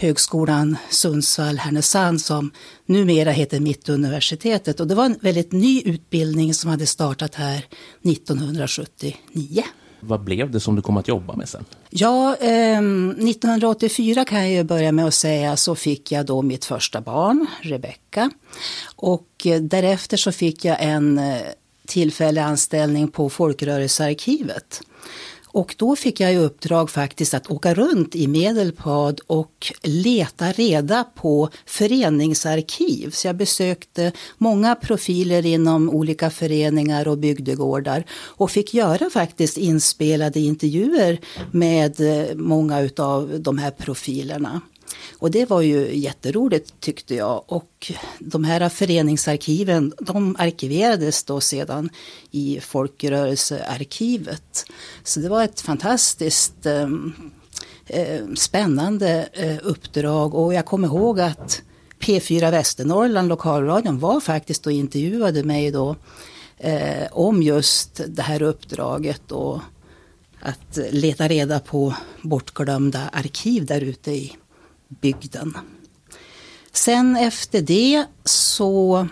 [0.01, 2.51] Högskolan Sundsvall-Härnösand som
[2.87, 4.81] numera heter Mittuniversitetet.
[4.81, 7.65] Och det var en väldigt ny utbildning som hade startat här
[8.03, 9.63] 1979.
[10.01, 11.65] Vad blev det som du kom att jobba med sen?
[11.91, 16.65] Ja, eh, 1984 kan jag ju börja med att säga så fick jag då mitt
[16.65, 18.31] första barn, Rebecka.
[18.97, 21.43] Och eh, därefter så fick jag en eh,
[21.87, 24.81] tillfällig anställning på Folkrörelsearkivet.
[25.53, 31.05] Och då fick jag i uppdrag faktiskt att åka runt i Medelpad och leta reda
[31.15, 33.11] på föreningsarkiv.
[33.11, 40.41] Så jag besökte många profiler inom olika föreningar och bygdegårdar och fick göra faktiskt inspelade
[40.41, 44.61] intervjuer med eh, många av de här profilerna.
[45.19, 47.43] Och det var ju jätteroligt tyckte jag.
[47.47, 51.91] Och de här föreningsarkiven de arkiverades då sedan
[52.31, 54.65] i Folkrörelsearkivet.
[55.05, 57.13] Så det var ett fantastiskt ehm,
[57.87, 61.63] eh, spännande eh, uppdrag och jag kommer ihåg att
[62.01, 65.97] P4 Västernorrland, lokalradion, var faktiskt och intervjuade mig då
[66.59, 69.61] eh, om just det här uppdraget och
[70.41, 74.37] att leta reda på bortglömda arkiv där ute i
[75.01, 75.59] bygden.
[76.73, 79.09] Sen efter det så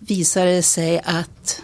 [0.00, 1.62] visade det sig att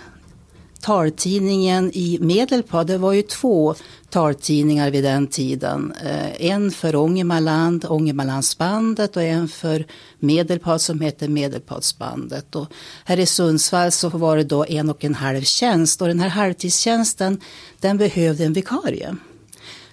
[0.80, 3.74] taltidningen i Medelpad, det var ju två
[4.10, 5.94] taltidningar vid den tiden.
[6.04, 9.86] Eh, en för Ångermanland, Ångermanlandsbandet och en för
[10.18, 12.56] Medelpad som hette Medelpadsbandet.
[12.56, 12.66] Och
[13.04, 16.28] här i Sundsvall så var det då en och en halv tjänst och den här
[16.28, 17.40] halvtidstjänsten
[17.80, 19.16] den behövde en vikarie.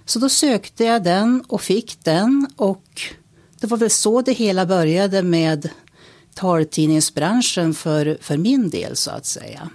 [0.08, 3.02] Så då sökte jag den och fick den och
[3.60, 5.70] det var väl så det hela började med
[6.34, 9.70] taltidningsbranschen för, för min del så att säga.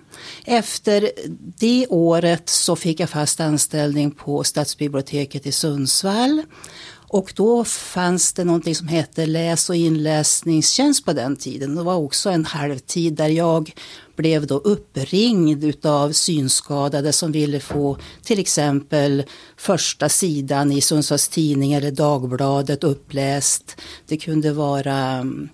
[0.45, 1.11] Efter
[1.59, 6.43] det året så fick jag fast anställning på Stadsbiblioteket i Sundsvall.
[7.13, 11.75] Och då fanns det någonting som hette läs och inläsningstjänst på den tiden.
[11.75, 13.73] Det var också en halvtid där jag
[14.17, 19.25] blev då uppringd av synskadade som ville få till exempel
[19.57, 23.81] första sidan i Sundsvalls Tidning eller Dagbladet uppläst.
[24.07, 25.49] Det kunde vara mm,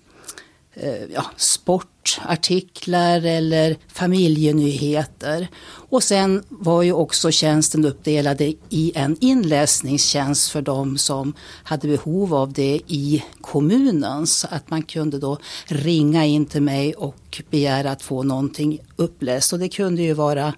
[0.81, 5.47] Eh, ja, sportartiklar eller familjenyheter.
[5.65, 12.33] Och sen var ju också tjänsten uppdelad i en inläsningstjänst för de som hade behov
[12.33, 14.27] av det i kommunen.
[14.27, 19.53] Så att man kunde då ringa in till mig och begära att få någonting uppläst.
[19.53, 20.53] Och det kunde ju vara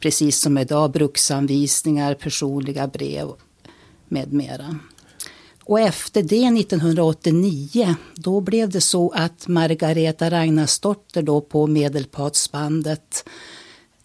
[0.00, 3.28] precis som idag bruksanvisningar, personliga brev
[4.08, 4.78] med mera.
[5.70, 13.24] Och efter det 1989 då blev det så att Margareta Ragnarsdotter då på Medelpadsbandet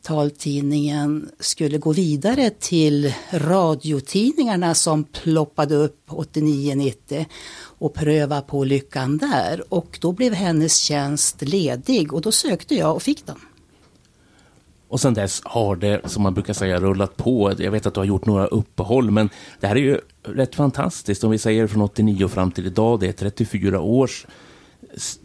[0.01, 7.25] taltidningen skulle gå vidare till radiotidningarna som ploppade upp 89-90
[7.55, 9.73] och pröva på lyckan där.
[9.73, 13.39] Och då blev hennes tjänst ledig och då sökte jag och fick den.
[14.87, 17.53] Och sen dess har det, som man brukar säga, rullat på.
[17.57, 21.23] Jag vet att du har gjort några uppehåll, men det här är ju rätt fantastiskt.
[21.23, 24.25] Om vi säger från 89 fram till idag, det är 34 års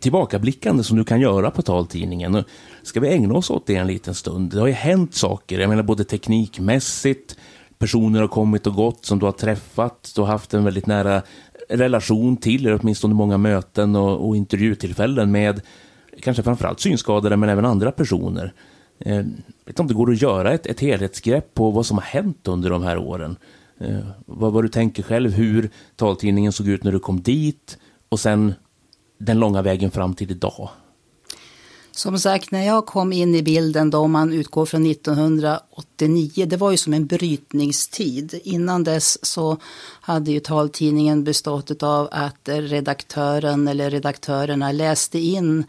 [0.01, 2.45] tillbakablickande som du kan göra på taltidningen.
[2.83, 4.51] Ska vi ägna oss åt det en liten stund?
[4.51, 7.37] Det har ju hänt saker, jag menar både teknikmässigt,
[7.79, 11.23] personer har kommit och gått som du har träffat, du har haft en väldigt nära
[11.69, 15.61] relation till, eller åtminstone många möten och, och intervjutillfällen med
[16.23, 18.53] kanske framförallt synskadade men även andra personer.
[19.05, 22.05] Jag vet inte om det går att göra ett, ett helhetsgrepp på vad som har
[22.05, 23.37] hänt under de här åren.
[23.81, 28.21] Eh, vad, vad du tänker själv, hur taltidningen såg ut när du kom dit och
[28.21, 28.55] sen
[29.19, 30.71] den långa vägen fram till idag.
[31.93, 36.57] Som sagt, när jag kom in i bilden då, om man utgår från 1989, det
[36.57, 38.41] var ju som en brytningstid.
[38.45, 39.57] Innan dess så
[40.01, 45.65] hade ju taltidningen bestått av att redaktören eller redaktörerna läste in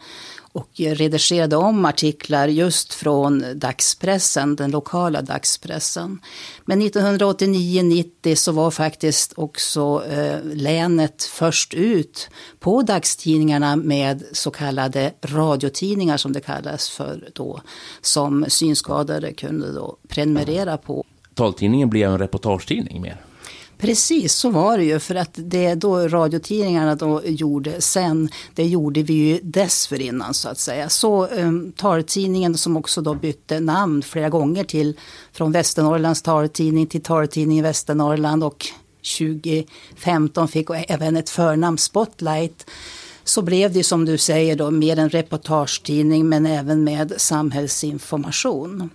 [0.52, 6.20] och redigerade om artiklar just från dagspressen, den lokala dagspressen.
[6.64, 12.28] Men 1989-90 så var faktiskt också eh, länet först ut
[12.60, 17.60] på dagstidningarna med så kallade radiotidningar som det kallas för då,
[18.00, 21.04] som synskadade kunde då prenumerera på.
[21.34, 23.16] Taltidningen blev en reportagetidning mer?
[23.82, 24.98] Precis, så var det ju.
[24.98, 30.58] För att det då radiotidningarna då gjorde sen, det gjorde vi ju dessförinnan så att
[30.58, 30.88] säga.
[30.88, 34.98] Så ehm, um, taltidningen som också då bytte namn flera gånger till
[35.32, 38.66] från Västernorrlands taltidning till taltidning i Västernorrland och
[39.18, 42.66] 2015 fick även ett förnamn Spotlight
[43.24, 48.90] så blev det som du säger då mer en reportagetidning men även med samhällsinformation.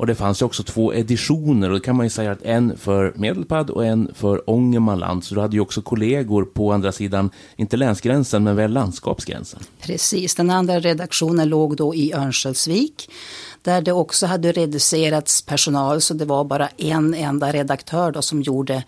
[0.00, 2.76] Och det fanns ju också två editioner och det kan man ju säga att en
[2.78, 5.24] för Medelpad och en för Ångermanland.
[5.24, 9.60] Så du hade ju också kollegor på andra sidan, inte länsgränsen men väl landskapsgränsen.
[9.80, 13.10] Precis, den andra redaktionen låg då i Örnsköldsvik
[13.62, 18.42] där det också hade reducerats personal så det var bara en enda redaktör då som
[18.42, 18.84] gjorde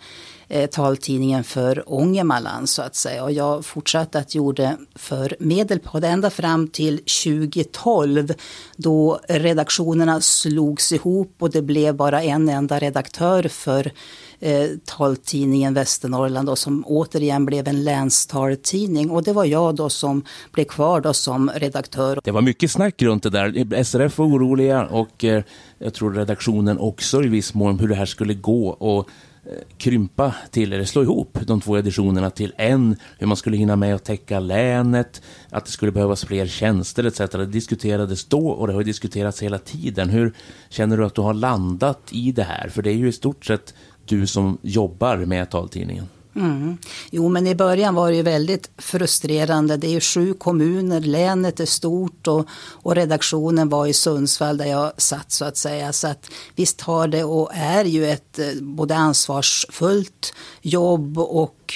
[0.53, 3.23] eh, taltidningen för Ångermanland så att säga.
[3.23, 8.33] Och jag fortsatte att gjorde för Medelpad ända fram till 2012
[8.75, 13.91] då redaktionerna slogs ihop och det blev bara en enda redaktör för
[14.39, 19.11] eh, taltidningen Västernorrland och som återigen blev en länstaltidning.
[19.11, 22.19] Och det var jag då som blev kvar då som redaktör.
[22.23, 23.83] Det var mycket snack runt det där.
[23.83, 25.43] SRF var oroliga och eh,
[25.77, 28.67] jag tror redaktionen också i viss mån hur det här skulle gå.
[28.69, 29.09] Och
[29.45, 33.75] Eh, krympa till, eller slå ihop de två editionerna till en, hur man skulle hinna
[33.75, 37.17] med att täcka länet, att det skulle behövas fler tjänster etc.
[37.17, 40.09] Det diskuterades då och det har diskuterats hela tiden.
[40.09, 40.33] Hur
[40.69, 42.69] känner du att du har landat i det här?
[42.69, 43.73] För det är ju i stort sett
[44.05, 46.05] du som jobbar med taltidningen.
[46.35, 46.77] Mm.
[47.11, 49.77] Jo, men i början var det ju väldigt frustrerande.
[49.77, 54.65] Det är ju sju kommuner, länet är stort och, och redaktionen var i Sundsvall där
[54.65, 55.93] jag satt så att säga.
[55.93, 61.73] Så att visst har det och är ju ett eh, både ansvarsfullt jobb och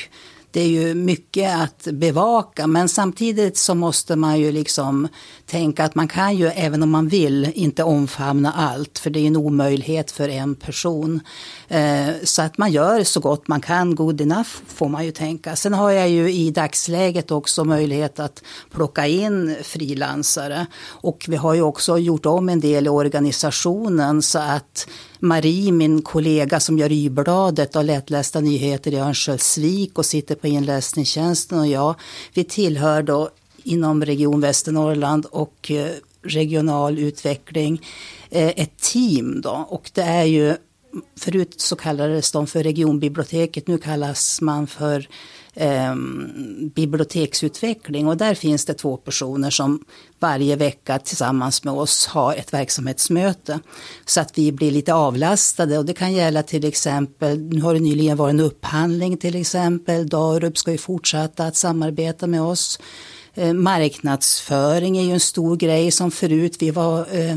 [0.51, 5.07] det är ju mycket att bevaka men samtidigt så måste man ju liksom
[5.45, 9.27] tänka att man kan ju även om man vill inte omfamna allt för det är
[9.27, 11.19] en omöjlighet för en person.
[11.67, 15.55] Eh, så att man gör så gott man kan, good enough får man ju tänka.
[15.55, 21.53] Sen har jag ju i dagsläget också möjlighet att plocka in frilansare och vi har
[21.53, 24.87] ju också gjort om en del i organisationen så att
[25.19, 31.59] Marie, min kollega som gör Y-bladet och lättlästa nyheter i Örnsköldsvik och sitter på inläsningstjänsten
[31.59, 31.95] och jag,
[32.33, 33.29] vi tillhör då
[33.63, 37.81] inom Region Västernorrland och eh, regional utveckling
[38.29, 39.65] eh, ett team då.
[39.69, 40.55] Och det är ju
[41.19, 45.07] förut så kallades de för regionbiblioteket, nu kallas man för
[45.57, 45.95] eh,
[46.75, 48.07] biblioteksutveckling.
[48.07, 49.83] Och där finns det två personer som
[50.19, 53.59] varje vecka tillsammans med oss har ett verksamhetsmöte.
[54.05, 55.77] Så att vi blir lite avlastade.
[55.77, 60.07] Och det kan gälla till exempel, nu har det nyligen varit en upphandling till exempel,
[60.07, 62.79] Darup ska ju fortsätta att samarbeta med oss.
[63.33, 67.35] Eh, marknadsföring är ju en stor grej som förut vi var eh,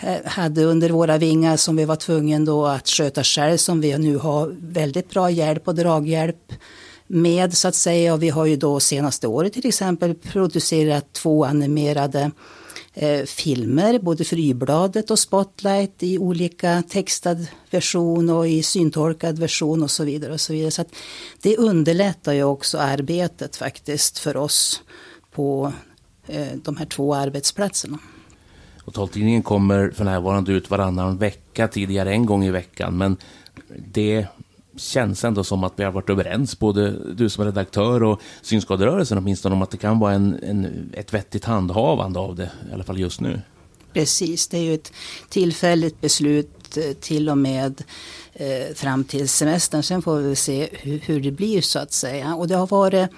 [0.00, 3.98] eh hade under våra vingar som vi var tvungna då att sköta själv som vi
[3.98, 6.52] nu har väldigt bra hjälp och draghjälp
[7.12, 8.14] med så att säga.
[8.14, 12.30] Och vi har ju då senaste året till exempel producerat två animerade
[12.94, 17.36] eh, filmer, både för och Spotlight i olika textad
[17.70, 20.32] version och i syntolkad version och så vidare.
[20.32, 20.70] Och så vidare.
[20.70, 20.84] Så
[21.42, 24.82] det underlättar ju också arbetet faktiskt för oss
[25.34, 25.72] på
[26.26, 27.98] eh, de här två arbetsplatserna.
[28.84, 32.98] Och taltidningen kommer för närvarande ut varannan vecka, tidigare en gång i veckan.
[32.98, 33.16] Men
[33.92, 34.26] det
[34.76, 39.54] känns ändå som att vi har varit överens, både du som redaktör och synskaderörelsen åtminstone,
[39.54, 43.00] om att det kan vara en, en, ett vettigt handhavande av det, i alla fall
[43.00, 43.40] just nu.
[43.92, 44.92] Precis, det är ju ett
[45.28, 47.82] tillfälligt beslut eh, till och med
[48.32, 49.82] eh, fram till semestern.
[49.82, 52.34] Sen får vi se hur, hur, det blir så att säga.
[52.34, 53.10] Och det har varit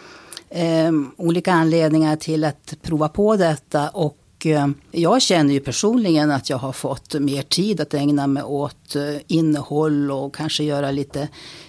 [0.51, 6.51] eh, olika anledningar till att prova på detta och Eh, jag känner ju personligen att
[6.51, 11.29] jag har fått mer tid att ägna mig åt eh, innehåll och kanske göra lite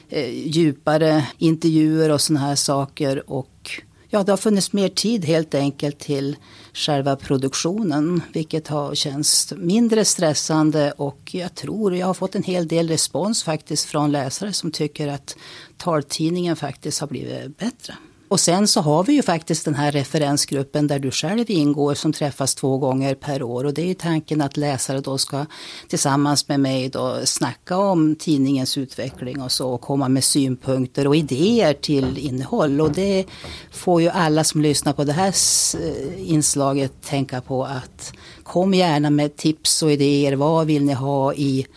[0.09, 3.29] eh, djupare intervjuer och sådana här saker.
[3.29, 6.35] Och ja, det har funnits mer tid helt enkelt till
[6.73, 12.67] själva produktionen, vilket har känts mindre stressande och jag tror jag har fått en hel
[12.67, 15.37] del respons faktiskt från läsare som tycker att
[15.77, 17.95] taltidningen faktiskt har blivit bättre.
[18.27, 22.13] Och sen så har vi ju faktiskt den här referensgruppen där du själv ingår som
[22.13, 23.63] träffas två gånger per år.
[23.63, 25.45] Och det är ju tanken att läsare då ska
[25.87, 31.15] tillsammans med mig då snacka om tidningens utveckling och så och komma med synpunkter och
[31.15, 32.81] idéer till innehåll.
[32.81, 33.25] Och det
[33.71, 35.33] får ju alla som lyssnar på det här
[35.81, 40.35] eh, inslaget tänka på att kom gärna med tips och idéer.
[40.35, 41.67] Vad vill ni ha i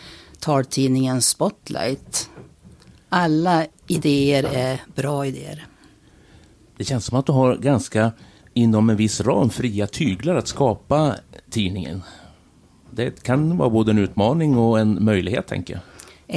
[0.41, 2.31] taltidningen Spotlight?
[3.09, 5.68] Alla idéer är bra idéer.
[6.79, 8.13] Det känns som att du har ganska
[8.55, 11.15] inom en viss ram fria tyglar att skapa
[11.51, 12.03] tidningen.
[12.91, 15.83] Det kan vara både en utmaning och en möjlighet, tänker jag.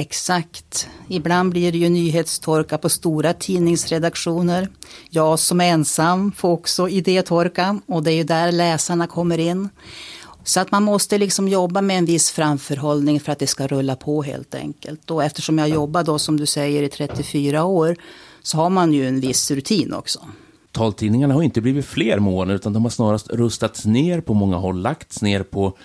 [0.00, 0.88] Exakt.
[1.08, 4.68] Ibland blir det ju nyhetstorka på stora tidningsredaktioner.
[5.10, 9.68] Jag som är ensam får också idétorka och det är ju där läsarna kommer in.
[10.44, 13.96] Så att man måste liksom jobba med en viss framförhållning för att det ska rulla
[13.96, 15.10] på helt enkelt.
[15.10, 17.96] Och eftersom jag jobbar då som du säger i 34 år
[18.42, 20.20] så har man ju en viss rutin också.
[20.72, 24.56] Taltidningarna har inte blivit fler med åren utan de har snarast rustats ner på många
[24.56, 25.76] håll, lagts ner på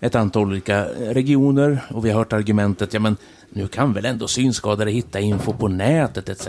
[0.00, 3.16] ett antal olika eh, regioner och vi har hört argumentet, ja men
[3.50, 6.48] nu kan väl ändå synskadade hitta info på nätet etc.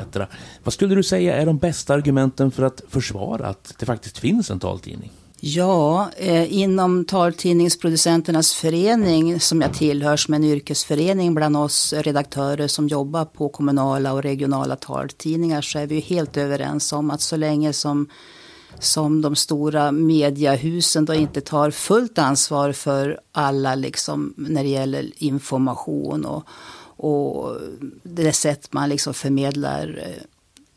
[0.64, 4.52] Vad skulle du säga är de bästa argumenten för att försvara att det faktiskt finns
[4.52, 5.12] en taltidning?
[5.40, 12.88] Ja, eh, inom taltidningsproducenternas förening som jag tillhör som en yrkesförening bland oss redaktörer som
[12.88, 17.74] jobbar på kommunala och regionala taltidningar så är vi helt överens om att så länge
[17.74, 18.10] som
[18.80, 25.12] som de stora mediahusen då inte tar fullt ansvar för alla liksom när det gäller
[25.16, 26.44] information och,
[26.98, 27.58] och
[28.04, 30.00] det sätt man liksom förmedlar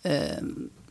[0.02, 0.42] eh, eh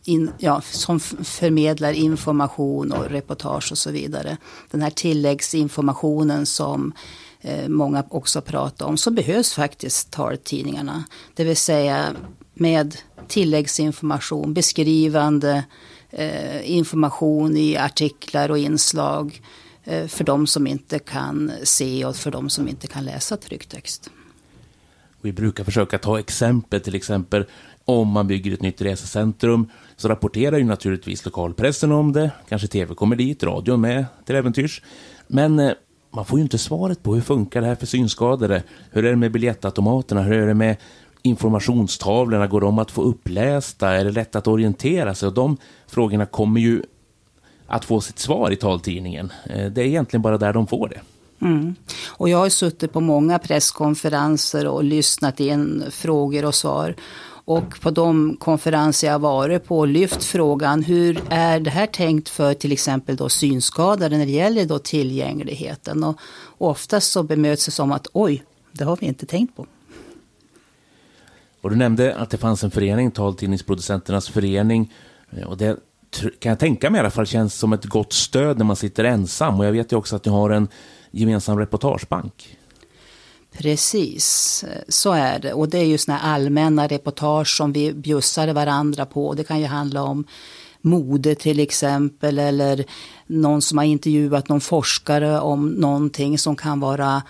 [0.04, 4.38] in, ja, som förmedlar information och reportage och så vidare.
[4.72, 6.94] Den här tilläggsinformationen som
[7.42, 11.04] eh, många också pratar om, så behövs faktiskt taltidningarna.
[11.34, 12.16] Det vill säga
[12.54, 12.98] med
[13.28, 15.64] tilläggsinformation, beskrivande
[16.10, 19.42] eh, information i artiklar och inslag
[19.84, 24.10] eh, för de som inte kan se och för de som inte kan läsa trycktext.
[25.22, 27.46] Vi brukar försöka ta exempel, till exempel
[27.90, 32.96] om man bygger ett nytt resecentrum så rapporterar ju naturligtvis lokalpressen om det, kanske tv
[32.96, 34.82] kommer dit, radion med till äventyrs.
[35.28, 35.72] Men eh,
[36.12, 38.64] man får ju inte svaret på hur funkar det här för synskadade?
[38.92, 40.22] Hur är det med biljettautomaterna?
[40.22, 40.78] Hur är det med
[41.22, 42.48] informationstavlorna?
[42.48, 43.90] Går de att få upplästa?
[43.90, 45.28] Är det lätt att orientera sig?
[45.28, 46.84] Och de frågorna kommer ju
[47.68, 49.32] att få sitt svar i taltidningen.
[49.46, 51.02] Eh, det är egentligen bara där de får det.
[51.42, 51.76] Mm.
[52.08, 56.96] Och jag har suttit på många presskonferenser och lyssnat in frågor och svar.
[57.50, 62.54] Och på de konferenser jag varit på lyft frågan hur är det här tänkt för
[62.54, 66.04] till exempel då synskadade när det gäller då tillgängligheten.
[66.04, 66.20] Och
[66.58, 69.66] oftast så bemöts det som att oj, det har vi inte tänkt på.
[71.62, 74.94] Och du nämnde att det fanns en förening, Taltidningsproducenternas förening.
[75.48, 75.78] Och det
[76.40, 79.04] kan jag tänka mig i alla fall känns som ett gott stöd när man sitter
[79.04, 79.60] ensam.
[79.60, 80.68] Och jag vet ju också att ni har en
[81.12, 82.59] gemensam reportagebank.
[83.52, 85.54] Precis, så är det.
[85.54, 89.34] Och det är ju sådana allmänna reportage som vi bjussar varandra på.
[89.34, 90.26] Det kan ju handla om
[90.82, 92.86] mode till exempel eller
[93.28, 97.24] någon som har intervjuat någon forskare om någonting som kan vara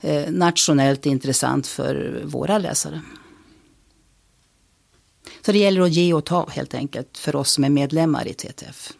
[0.00, 3.00] eh, nationellt intressant för våra läsare.
[5.46, 8.34] Så det gäller att ge och ta helt enkelt för oss som är medlemmar i
[8.34, 8.92] TTF.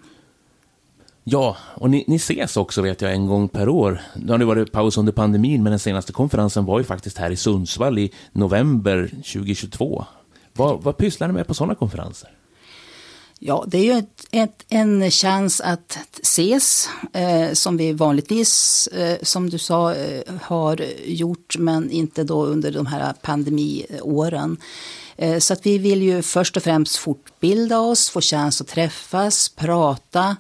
[1.28, 4.00] Ja, och ni, ni ses också vet jag en gång per år.
[4.14, 7.30] Nu har det varit paus under pandemin, men den senaste konferensen var ju faktiskt här
[7.30, 10.04] i Sundsvall i november 2022.
[10.52, 12.30] Vad, vad pysslar ni med på sådana konferenser?
[13.38, 19.18] Ja, det är ju ett, ett, en chans att ses, eh, som vi vanligtvis, eh,
[19.22, 24.56] som du sa, eh, har gjort, men inte då under de här pandemiåren.
[25.16, 29.48] Eh, så att vi vill ju först och främst fortbilda oss, få chans att träffas,
[29.48, 30.36] prata,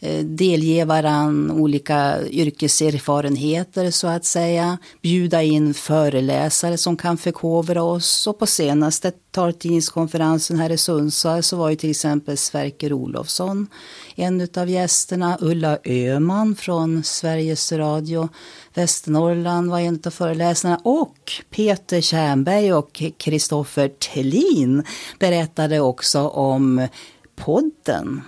[0.00, 4.78] Eh, delge varann olika yrkeserfarenheter så att säga.
[5.02, 8.26] Bjuda in föreläsare som kan förkovra oss.
[8.26, 13.66] Och på senaste taltidningskonferensen här i Sundsvall så var ju till exempel Sverker Olofsson
[14.14, 15.38] en av gästerna.
[15.40, 18.28] Ulla Öman från Sveriges Radio
[18.74, 20.80] Västernorrland var en av föreläsarna.
[20.84, 24.84] Och Peter Tjernberg och Kristoffer Tellin
[25.18, 26.88] berättade också om
[27.36, 28.22] podden.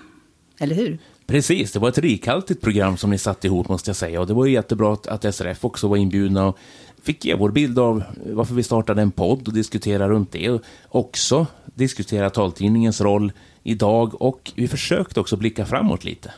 [0.58, 0.98] Eller hur?
[1.30, 4.20] Precis, det var ett rikhaltigt program som ni satte ihop måste jag säga.
[4.20, 6.58] Och det var ju jättebra att SRF också var inbjudna och
[7.02, 10.50] fick ge vår bild av varför vi startade en podd och diskutera runt det.
[10.50, 10.60] Och
[10.90, 16.32] också diskutera taltidningens roll idag och vi försökte också blicka framåt lite.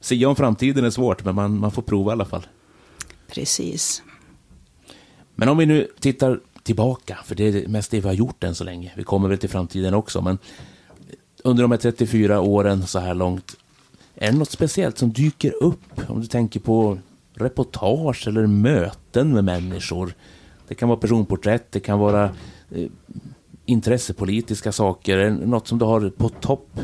[0.00, 2.46] Sia om framtiden är svårt, men man, man får prova i alla fall.
[3.28, 4.02] Precis.
[5.34, 8.54] Men om vi nu tittar tillbaka, för det är mest det vi har gjort än
[8.54, 8.92] så länge.
[8.96, 10.38] Vi kommer väl till framtiden också, men
[11.44, 13.56] under de här 34 åren så här långt,
[14.16, 16.10] är det något speciellt som dyker upp?
[16.10, 16.98] Om du tänker på
[17.34, 20.14] reportage eller möten med människor.
[20.68, 22.24] Det kan vara personporträtt, det kan vara
[22.70, 22.86] eh,
[23.64, 25.30] intressepolitiska saker.
[25.30, 26.80] Något som du har på topp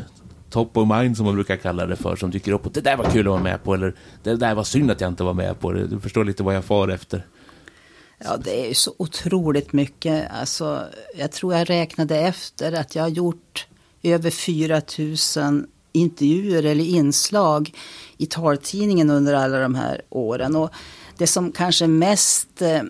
[0.51, 2.97] top of mind som man brukar kalla det för som dyker upp och det där
[2.97, 5.35] var kul att vara med på eller det där var synd att jag inte var
[5.35, 5.87] med på det.
[5.87, 7.26] Du förstår lite vad jag far efter.
[8.18, 10.30] Ja, det är ju så otroligt mycket.
[10.41, 13.66] Alltså, jag tror jag räknade efter att jag har gjort
[14.03, 14.83] över 4
[15.37, 17.74] 000 intervjuer eller inslag
[18.16, 20.57] i taltidningen under alla de här åren.
[20.57, 20.70] Och
[21.18, 22.82] det som kanske mest eh,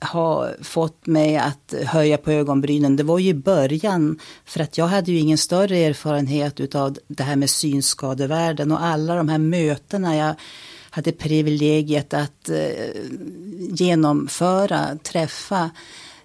[0.00, 4.18] har fått mig att höja på ögonbrynen, det var ju början.
[4.44, 9.14] För att jag hade ju ingen större erfarenhet utav det här med synskadevärlden och alla
[9.14, 10.34] de här mötena jag
[10.90, 12.90] hade privilegiet att eh,
[13.70, 15.70] genomföra, träffa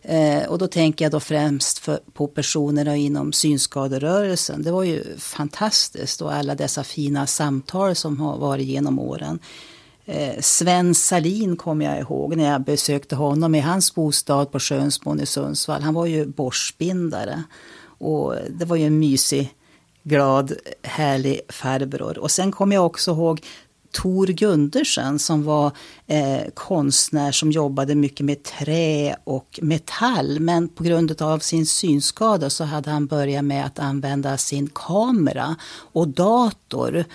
[0.01, 4.63] Eh, och då tänker jag då främst för, på personerna inom synskaderörelsen.
[4.63, 9.39] Det var ju fantastiskt och alla dessa fina samtal som har varit genom åren.
[10.05, 15.19] Eh, Sven Salin kommer jag ihåg när jag besökte honom i hans bostad på Skönsbron
[15.19, 15.81] i Sundsvall.
[15.81, 17.43] Han var ju borstbindare.
[17.83, 19.53] Och det var ju en mysig,
[20.03, 22.17] glad, härlig farbror.
[22.17, 23.41] Och sen kommer jag också ihåg
[23.91, 25.71] Tor Gundersen som var
[26.07, 30.39] eh, konstnär som jobbade mycket med trä och metall.
[30.39, 35.55] Men på grund av sin synskada så hade han börjat med att använda sin kamera
[35.71, 37.05] och dator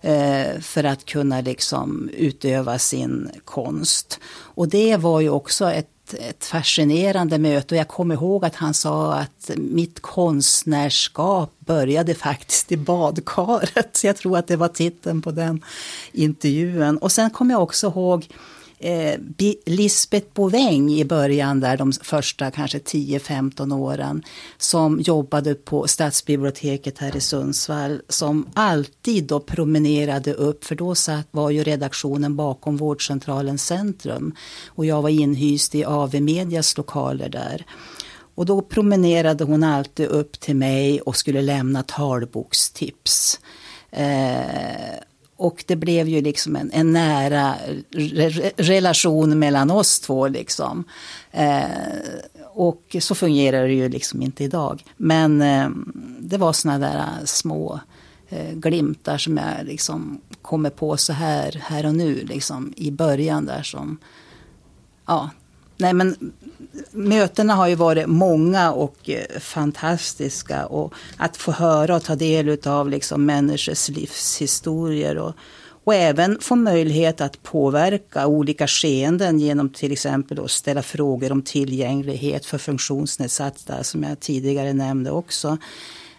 [0.00, 4.20] eh, för att kunna liksom utöva sin konst.
[4.28, 8.74] Och det var ju också ett ett fascinerande möte och jag kommer ihåg att han
[8.74, 13.96] sa att mitt konstnärskap började faktiskt i badkaret.
[13.96, 15.64] Så jag tror att det var titeln på den
[16.12, 16.98] intervjun.
[16.98, 18.28] Och sen kommer jag också ihåg
[18.78, 19.20] eh,
[19.66, 24.22] Lisbeth Boväng i början, där de första kanske 10-15 åren,
[24.58, 31.26] som jobbade på Stadsbiblioteket här i Sundsvall, som alltid då promenerade upp, för då satt,
[31.30, 34.34] var ju redaktionen bakom vårdcentralen Centrum
[34.66, 37.66] och jag var inhyst i AV Medias lokaler där.
[38.34, 43.40] Och då promenerade hon alltid upp till mig och skulle lämna talbokstips.
[43.90, 45.00] Eh,
[45.36, 47.54] och det blev ju liksom en, en nära
[47.90, 50.28] re, relation mellan oss två.
[50.28, 50.84] Liksom.
[51.30, 51.62] Eh,
[52.54, 54.84] och så fungerar det ju liksom inte idag.
[54.96, 55.68] Men eh,
[56.18, 57.80] det var såna där eh, små
[58.28, 63.46] eh, glimtar som jag liksom kommer på så här, här och nu, liksom, i början
[63.46, 63.98] där som...
[65.06, 65.30] Ja,
[65.76, 66.32] nej men
[66.90, 70.66] mötena har ju varit många och eh, fantastiska.
[70.66, 75.18] Och att få höra och ta del av liksom människors livshistorier.
[75.18, 75.34] Och,
[75.84, 81.42] och även få möjlighet att påverka olika skeenden genom till exempel att ställa frågor om
[81.42, 85.58] tillgänglighet för funktionsnedsatta som jag tidigare nämnde också.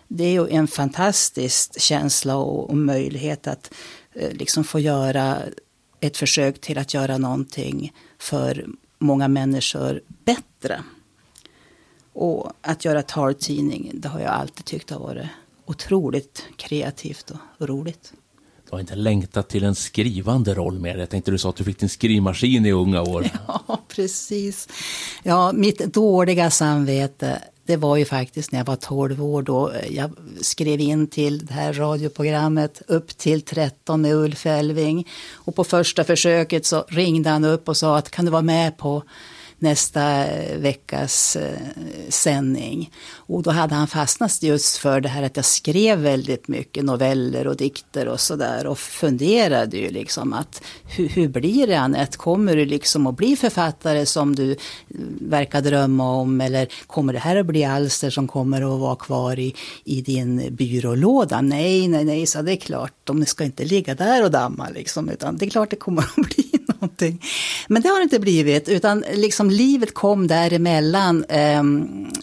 [0.08, 3.74] Det är ju en fantastisk känsla och, och möjlighet att
[4.14, 5.38] eh, liksom få göra
[6.00, 8.66] ett försök till att göra någonting för
[9.00, 10.84] många människor bättre.
[12.14, 15.28] Och att göra taltidning, det har jag alltid tyckt har varit
[15.66, 18.14] otroligt kreativt och roligt.
[18.70, 20.98] Du har inte längtat till en skrivande roll mer?
[20.98, 23.30] Jag tänkte du sa att du fick din skrivmaskin i unga år.
[23.48, 24.68] Ja, precis.
[25.24, 29.96] Ja, mitt dåliga samvete det var ju faktiskt när jag var 12 år då eh,
[29.96, 30.12] jag
[30.42, 35.08] skrev in till det här radioprogrammet upp till 13 med Ulf Elving.
[35.34, 38.78] Och på första försöket så ringde han upp och sa att kan du vara med
[38.78, 39.04] på
[39.60, 41.60] nästa eh, veckas eh,
[42.10, 42.92] sändning.
[43.14, 47.48] Och då hade han fastnat just för det här att jag skrev väldigt mycket noveller
[47.48, 50.62] och dikter och sådär och funderade ju liksom att
[50.96, 52.18] hur, hur blir det Anette?
[52.18, 54.58] Kommer du liksom att bli författare som du eh,
[55.22, 59.40] verkar drömma om eller kommer det här att bli alster som kommer att vara kvar
[59.40, 61.42] i, i din byrålåda?
[61.42, 65.10] Nej, nej, nej, så det är klart, de ska inte ligga där och damma liksom,
[65.10, 67.24] utan det är klart det kommer att bli någonting.
[67.68, 71.24] Men det har det inte blivit, utan liksom Liksom livet kom däremellan.
[71.24, 71.64] Eh,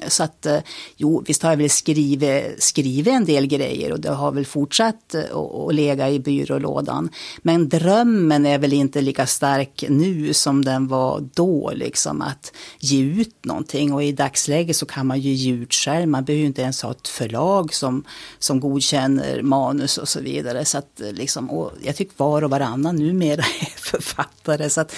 [0.08, 0.58] så att, eh,
[0.96, 5.14] jo, visst har jag väl skrivit, skrivit en del grejer och det har väl fortsatt
[5.14, 7.10] eh, att lägga i byrålådan.
[7.42, 13.00] Men drömmen är väl inte lika stark nu som den var då, liksom att ge
[13.02, 13.92] ut någonting.
[13.92, 16.82] Och i dagsläget så kan man ju ge ut själv, man behöver ju inte ens
[16.82, 18.04] ha ett förlag som,
[18.38, 20.64] som godkänner manus och så vidare.
[20.64, 24.70] Så att, eh, liksom, och jag tycker var och varannan numera är författare.
[24.70, 24.94] Så att,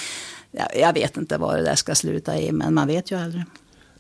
[0.75, 3.45] jag vet inte vad det där ska sluta i, men man vet ju aldrig.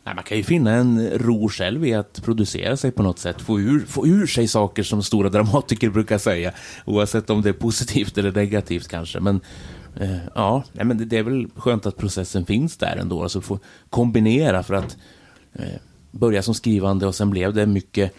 [0.06, 3.40] Nej, man kan ju finna en ro själv i att producera sig på något sätt,
[3.40, 6.52] få ur, få ur sig saker som stora dramatiker brukar säga,
[6.84, 9.20] oavsett om det är positivt eller negativt kanske.
[9.20, 9.40] Men
[10.00, 13.58] eh, ja, nej, men det, är väl skönt att processen finns där ändå, alltså få
[13.90, 14.96] kombinera för att
[15.52, 15.64] eh,
[16.10, 18.12] börja som skrivande och sen blev det mycket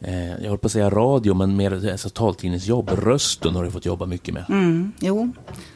[0.00, 2.90] eh, jag håller på att säga radio, men mer alltså, taltidningsjobb.
[2.90, 4.44] Rösten har du fått jobba mycket med.
[4.48, 5.32] Mm, jo.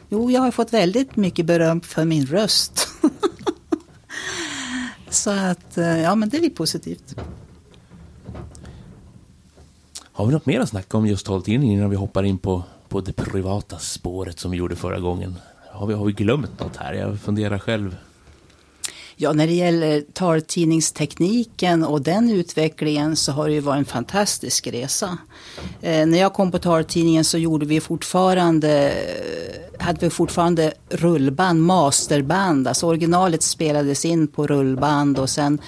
[0.09, 2.87] Jo, jag har fått väldigt mycket beröm för min röst.
[5.09, 7.15] Så att, eh, ja men det är positivt.
[10.11, 13.01] Har vi något mer att snacka om just taltidningen innan vi hoppar in på, på
[13.01, 15.35] det privata spåret som vi gjorde förra gången?
[15.71, 16.93] Har vi, har vi glömt något här?
[16.93, 17.95] Jag funderar själv.
[19.21, 24.67] Ja, när det gäller taltidningstekniken och den utvecklingen så har det ju varit en fantastisk
[24.67, 25.17] resa.
[25.81, 28.93] Eh, när jag kom på taltidningen så gjorde vi fortfarande,
[29.79, 32.67] hade vi fortfarande rullband, masterband.
[32.67, 35.61] Alltså originalet spelades in på rullband och sen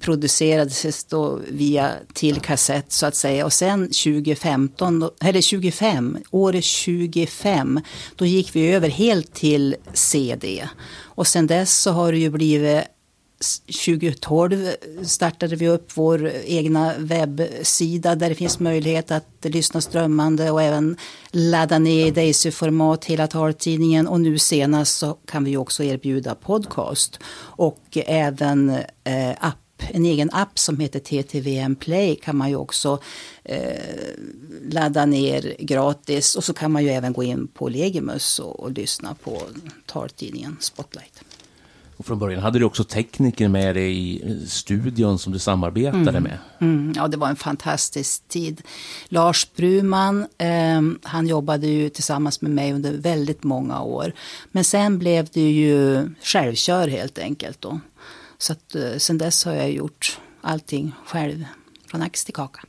[0.00, 3.44] producerades då via till kassett så att säga.
[3.44, 7.80] Och sen 2015, eller 25, året 25,
[8.16, 10.68] då gick vi över helt till CD.
[11.14, 12.84] Och sen dess så har det ju blivit
[13.86, 14.68] 2012
[15.02, 20.96] startade vi upp vår egna webbsida där det finns möjlighet att lyssna strömmande och även
[21.30, 24.08] ladda ner i Daisy-format hela taltidningen.
[24.08, 28.70] Och nu senast så kan vi också erbjuda podcast och även
[29.04, 32.98] eh, app en egen app som heter TTVM Play kan man ju också
[33.44, 33.58] eh,
[34.70, 36.34] ladda ner gratis.
[36.34, 39.42] Och så kan man ju även gå in på Legimus och, och lyssna på
[39.86, 41.24] taltidningen Spotlight.
[41.96, 46.22] Och från början hade du också tekniker med dig i studion som du samarbetade mm.
[46.22, 46.38] med.
[46.60, 48.62] Mm, ja, det var en fantastisk tid.
[49.08, 54.12] Lars Bruman, eh, han jobbade ju tillsammans med mig under väldigt många år.
[54.52, 57.80] Men sen blev det ju självkör helt enkelt då.
[58.44, 61.44] Så att eh, sen dess har jag gjort allting själv,
[61.86, 62.60] från ax till kaka.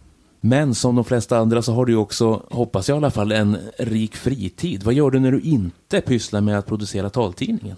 [0.41, 3.57] Men som de flesta andra så har du också, hoppas jag i alla fall, en
[3.77, 4.83] rik fritid.
[4.83, 7.77] Vad gör du när du inte pysslar med att producera taltidningen?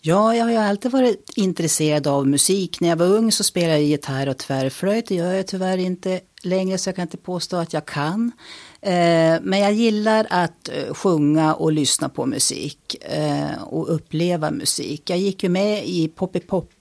[0.00, 2.80] Ja, jag har ju alltid varit intresserad av musik.
[2.80, 5.06] När jag var ung så spelade jag gitarr och tvärflöjt.
[5.06, 8.32] Det gör jag tyvärr inte längre så jag kan inte påstå att jag kan.
[8.80, 15.10] Eh, men jag gillar att eh, sjunga och lyssna på musik eh, och uppleva musik.
[15.10, 16.72] Jag gick ju med i Poppy Pop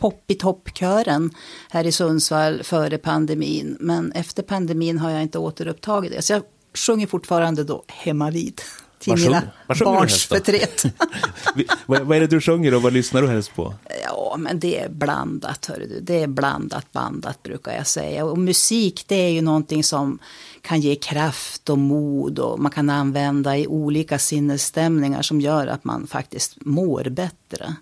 [0.00, 1.30] Poppitoppkören
[1.70, 3.76] här i Sundsvall före pandemin.
[3.80, 6.22] Men efter pandemin har jag inte återupptagit det.
[6.22, 6.42] Så jag
[6.74, 8.60] sjunger fortfarande då hemma vid
[9.00, 9.42] till mina
[9.84, 10.84] barns förtret.
[11.86, 13.74] vad, vad är det du sjunger och vad lyssnar du helst på?
[14.04, 16.00] Ja, men det är blandat, hör du.
[16.00, 18.24] Det är blandat, bandat brukar jag säga.
[18.24, 20.18] Och musik, det är ju någonting som
[20.62, 25.84] kan ge kraft och mod och man kan använda i olika sinnesstämningar som gör att
[25.84, 27.74] man faktiskt mår bättre.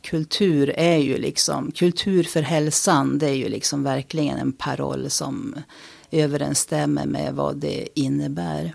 [0.00, 5.54] Kultur är ju liksom, kultur för hälsan, det är ju liksom verkligen en paroll som
[6.10, 8.74] överensstämmer med vad det innebär.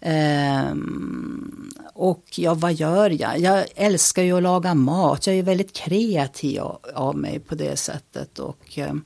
[0.00, 3.38] Um, och ja, vad gör jag?
[3.38, 5.26] Jag älskar ju att laga mat.
[5.26, 6.62] Jag är väldigt kreativ
[6.94, 8.38] av mig på det sättet.
[8.38, 9.04] Och um,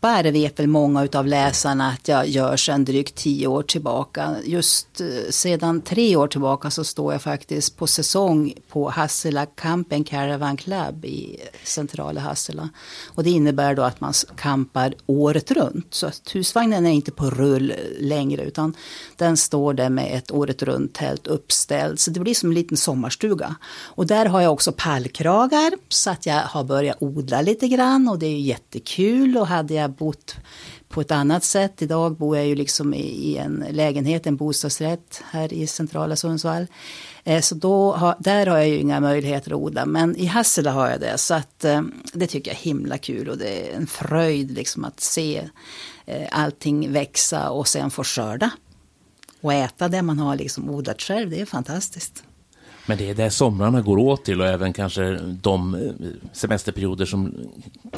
[0.00, 4.36] kampar vet väl många av läsarna att jag gör sedan drygt tio år tillbaka.
[4.44, 10.04] Just eh, sedan tre år tillbaka så står jag faktiskt på säsong på Hassela Campen
[10.04, 12.68] Caravan Club i centrala Hassela.
[13.14, 15.94] Och det innebär då att man kampar året runt.
[15.94, 18.74] Så att husvagnen är inte på rull längre utan
[19.16, 22.00] den står där med ett året runt tält uppställt.
[22.00, 23.56] Så det blir som en liten sommarstuga.
[23.96, 28.18] Och där har jag också pallkragar så att jag har börjat odla lite grann och
[28.18, 29.36] det är ju jättekul.
[29.36, 30.36] Och hade jag jag bott
[30.88, 31.82] på ett annat sätt.
[31.82, 36.66] Idag bor jag ju liksom i, en lägenhet, en bostadsrätt här i centrala Sundsvall.
[37.24, 39.86] Eh, så då har, där har jag ju inga möjligheter att odla.
[39.86, 41.18] Men i Hassela har jag det.
[41.18, 41.82] Så att, eh,
[42.12, 43.28] det tycker jag är himla kul.
[43.28, 45.48] Och det är en fröjd liksom att se
[46.06, 48.50] eh, allting växa och sen få skörda.
[49.40, 51.30] Och äta det man har liksom odlat själv.
[51.30, 52.22] Det är fantastiskt.
[52.88, 55.80] Men det är det somrarna går åt till och även kanske de eh,
[56.32, 57.34] semesterperioder som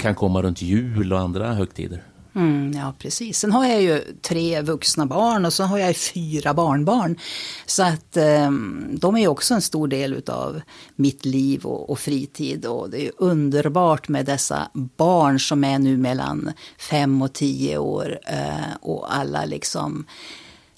[0.01, 2.03] kan komma runt jul och andra högtider.
[2.35, 3.39] Mm, ja, precis.
[3.39, 7.19] Sen har jag ju tre vuxna barn och så har jag fyra barnbarn.
[7.67, 8.51] Så att eh,
[8.91, 10.61] de är ju också en stor del av
[10.97, 12.67] mitt liv och, och, fritid.
[12.67, 18.19] Och det är underbart med dessa barn som är nu mellan fem och tio år.
[18.27, 20.07] Eh, och alla liksom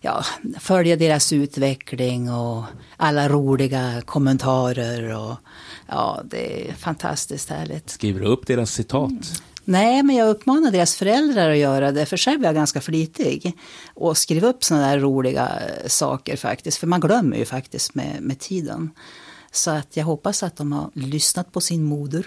[0.03, 0.25] ja,
[0.61, 2.65] följa deras utveckling och
[2.97, 5.17] alla roliga kommentarer.
[5.17, 5.37] Och,
[5.89, 7.91] ja, det är fantastiskt härligt.
[7.91, 9.11] Skriver du upp deras citat?
[9.11, 9.23] Mm.
[9.65, 13.59] Nej, men jag uppmanar deras föräldrar att göra det, för själv är jag ganska flitig.
[13.95, 15.49] Och skriva upp sådana där roliga
[15.87, 18.91] saker faktiskt, för man glömmer ju faktiskt med, med tiden.
[19.53, 22.27] Så att jag hoppas att de har lyssnat på sin moder.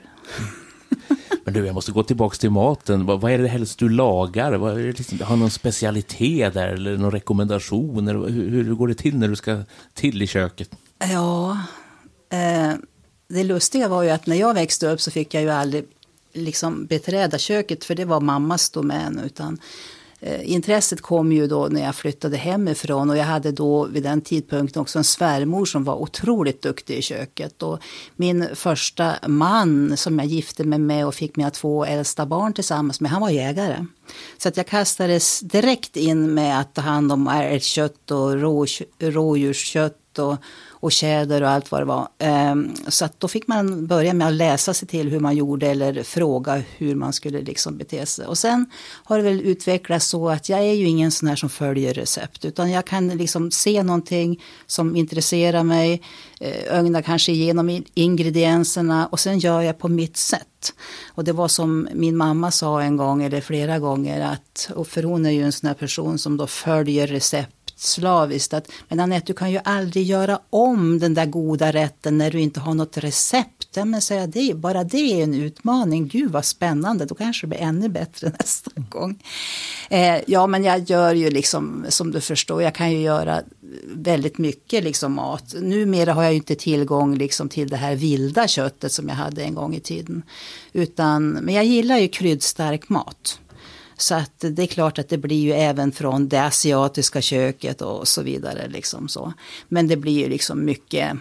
[1.45, 3.05] Men du, jag måste gå tillbaka till maten.
[3.05, 4.53] Vad, vad är det helst du lagar?
[4.53, 8.07] Vad är det liksom, har någon specialitet där eller någon rekommendation?
[8.07, 10.69] Hur, hur går det till när du ska till i köket?
[10.97, 11.59] Ja,
[12.29, 12.73] eh,
[13.27, 15.85] det lustiga var ju att när jag växte upp så fick jag ju aldrig
[16.33, 19.21] liksom beträda köket för det var mammas domän.
[19.25, 19.59] Utan
[20.25, 24.21] Eh, intresset kom ju då när jag flyttade hemifrån och jag hade då vid den
[24.21, 27.63] tidpunkten också en svärmor som var otroligt duktig i köket.
[27.63, 27.79] Och
[28.15, 33.01] min första man som jag gifte mig med och fick mina två äldsta barn tillsammans
[33.01, 33.85] med, han var jägare.
[34.37, 38.65] Så att jag kastades direkt in med att ta hand om älgkött och rå,
[38.99, 40.37] rådjurskött och,
[40.69, 42.07] och tjäder och allt vad det var.
[42.19, 45.67] Ehm, så att då fick man börja med att läsa sig till hur man gjorde
[45.67, 48.25] eller fråga hur man skulle liksom bete sig.
[48.25, 48.65] Och sen
[49.03, 52.45] har det väl utvecklats så att jag är ju ingen sån här som följer recept
[52.45, 56.01] utan jag kan liksom se någonting som intresserar mig,
[56.39, 60.73] eh, ögna kanske igenom ingredienserna och sen gör jag på mitt sätt.
[61.07, 65.03] Och det var som min mamma sa en gång eller flera gånger att, och för
[65.03, 69.25] hon är ju en sån här person som då följer recept slaviskt att men Anette,
[69.27, 72.97] du kan ju aldrig göra om den där goda rätten när du inte har något
[72.97, 73.69] recept.
[73.73, 76.07] Ja, men säga det, bara det är en utmaning.
[76.07, 79.23] Gud vad spännande, då kanske det blir ännu bättre nästa gång.
[79.89, 83.41] Eh, ja, men jag gör ju liksom som du förstår, jag kan ju göra
[83.85, 85.55] väldigt mycket liksom mat.
[85.61, 89.43] Numera har jag ju inte tillgång liksom till det här vilda köttet som jag hade
[89.43, 90.23] en gång i tiden.
[90.73, 93.39] Utan, men jag gillar ju kryddstark mat.
[93.97, 98.07] Så att det är klart att det blir ju även från det asiatiska köket och
[98.07, 98.67] så vidare.
[98.67, 99.33] Liksom så.
[99.67, 101.17] Men det blir ju liksom mycket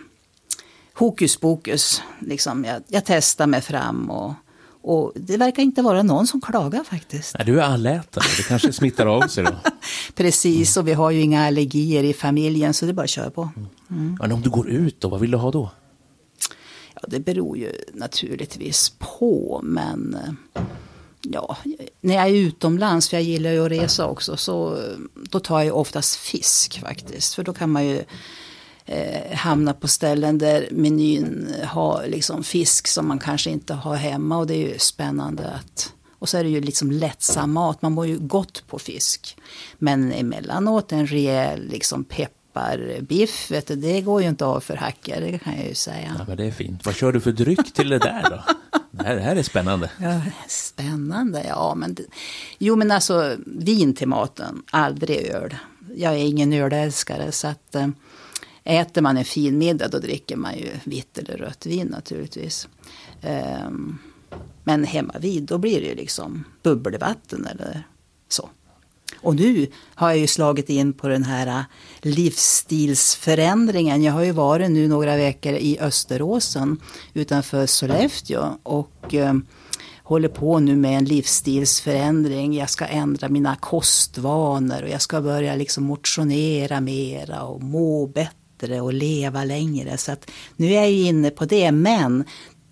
[0.95, 2.03] hokus pokus.
[2.20, 4.35] Liksom jag, jag testar mig fram och,
[4.83, 7.35] och det verkar inte vara någon som klagar faktiskt.
[7.39, 9.57] Nej, du är allätare, det kanske smittar av sig då.
[10.14, 13.31] Precis, och vi har ju inga allergier i familjen så det är bara att köra
[13.31, 13.51] på.
[13.91, 14.16] Mm.
[14.20, 15.70] Men om du går ut då, vad vill du ha då?
[16.95, 20.16] Ja, det beror ju naturligtvis på, men
[21.25, 21.57] ja,
[22.01, 24.79] när jag är utomlands, för jag gillar ju att resa också, så
[25.14, 27.35] då tar jag oftast fisk faktiskt.
[27.35, 28.05] För då kan man ju
[28.85, 34.39] eh, hamna på ställen där menyn har liksom fisk som man kanske inte har hemma
[34.39, 35.93] och det är ju spännande att
[36.25, 39.37] och så är det ju liksom lättsam mat, man mår ju gott på fisk.
[39.79, 45.20] Men emellanåt en rejäl liksom pepparbiff, vet du, det går ju inte av för hackor,
[45.20, 46.16] det kan jag ju säga.
[46.18, 46.87] Ja, men det är fint.
[46.87, 48.55] Vad kör du för dryck till det där då?
[49.05, 49.90] Det här, det här är spännande.
[50.00, 51.96] Ja, spännande, ja men...
[52.59, 55.57] Jo men alltså vin till maten, aldrig öl.
[55.96, 57.88] Jag är ingen ölälskare så att eh,
[58.64, 62.68] äter man en fin middag då dricker man ju vitt eller rött vin naturligtvis.
[63.22, 63.98] Ehm,
[64.64, 67.86] men hemma vid då blir det ju liksom bubbelvatten eller
[68.28, 68.50] så.
[69.20, 71.62] Och nu har jag ju slagit in på den här äh,
[72.02, 74.02] livsstilsförändringen.
[74.02, 76.80] Jag har ju varit nu några veckor i Österåsen
[77.14, 79.34] utanför Sollefteå och eh,
[80.05, 82.55] håller på nu med en livsstilsförändring.
[82.55, 88.80] Jag ska ändra mina kostvanor och jag ska börja liksom motionera mera och må bättre
[88.80, 89.98] och leva längre.
[89.98, 91.72] Så att nu är jag ju inne på det.
[91.72, 92.24] Men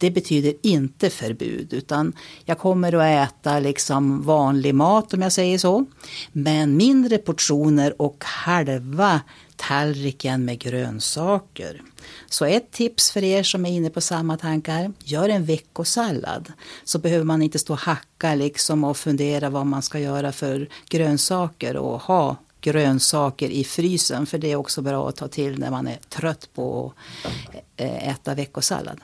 [0.03, 2.13] det betyder inte förbud utan
[2.45, 5.85] jag kommer att äta liksom vanlig mat om jag säger så.
[6.33, 9.21] Men mindre portioner och halva
[9.57, 11.83] tallriken med grönsaker.
[12.31, 14.93] Så ett tips för er som är inne på samma tankar.
[15.05, 16.53] Gör en veckosallad.
[16.85, 20.69] Så behöver man inte stå och hacka liksom och fundera vad man ska göra för
[20.89, 24.27] grönsaker och ha grönsaker i frysen.
[24.27, 26.93] För det är också bra att ta till när man är trött på
[27.23, 29.01] att eh, äta veckosallad.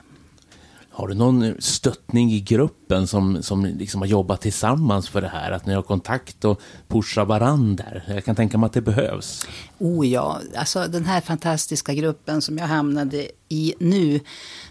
[0.99, 5.51] Har du någon stöttning i gruppen som, som liksom har jobbat tillsammans för det här?
[5.51, 7.85] Att ni har kontakt och pushar varandra?
[8.07, 9.47] Jag kan tänka mig att det behövs.
[9.77, 14.19] Oh ja, alltså den här fantastiska gruppen som jag hamnade i nu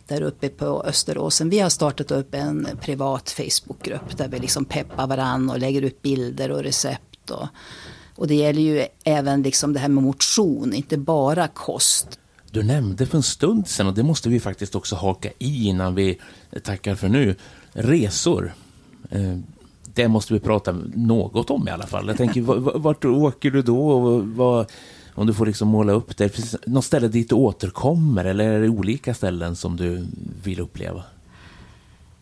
[0.07, 1.51] där uppe på Österåsen.
[1.51, 6.03] Vi har startat upp en privat Facebookgrupp där vi liksom peppar varandra och lägger ut
[6.03, 7.31] bilder och recept.
[7.31, 7.47] Och,
[8.17, 12.19] och det gäller ju även liksom det här med motion, inte bara kost.
[12.51, 15.95] Du nämnde för en stund sedan, och det måste vi faktiskt också haka i innan
[15.95, 16.19] vi
[16.63, 17.35] tackar för nu,
[17.73, 18.55] resor.
[19.11, 19.39] Eh,
[19.95, 22.09] det måste vi prata något om i alla fall.
[22.09, 22.43] Jag tänker,
[22.79, 23.91] vart åker du då?
[23.91, 24.71] Och vad,
[25.15, 26.29] om du får liksom måla upp det.
[26.29, 30.07] Finns det något ställe dit du återkommer eller är det olika ställen som du
[30.43, 31.03] vill uppleva?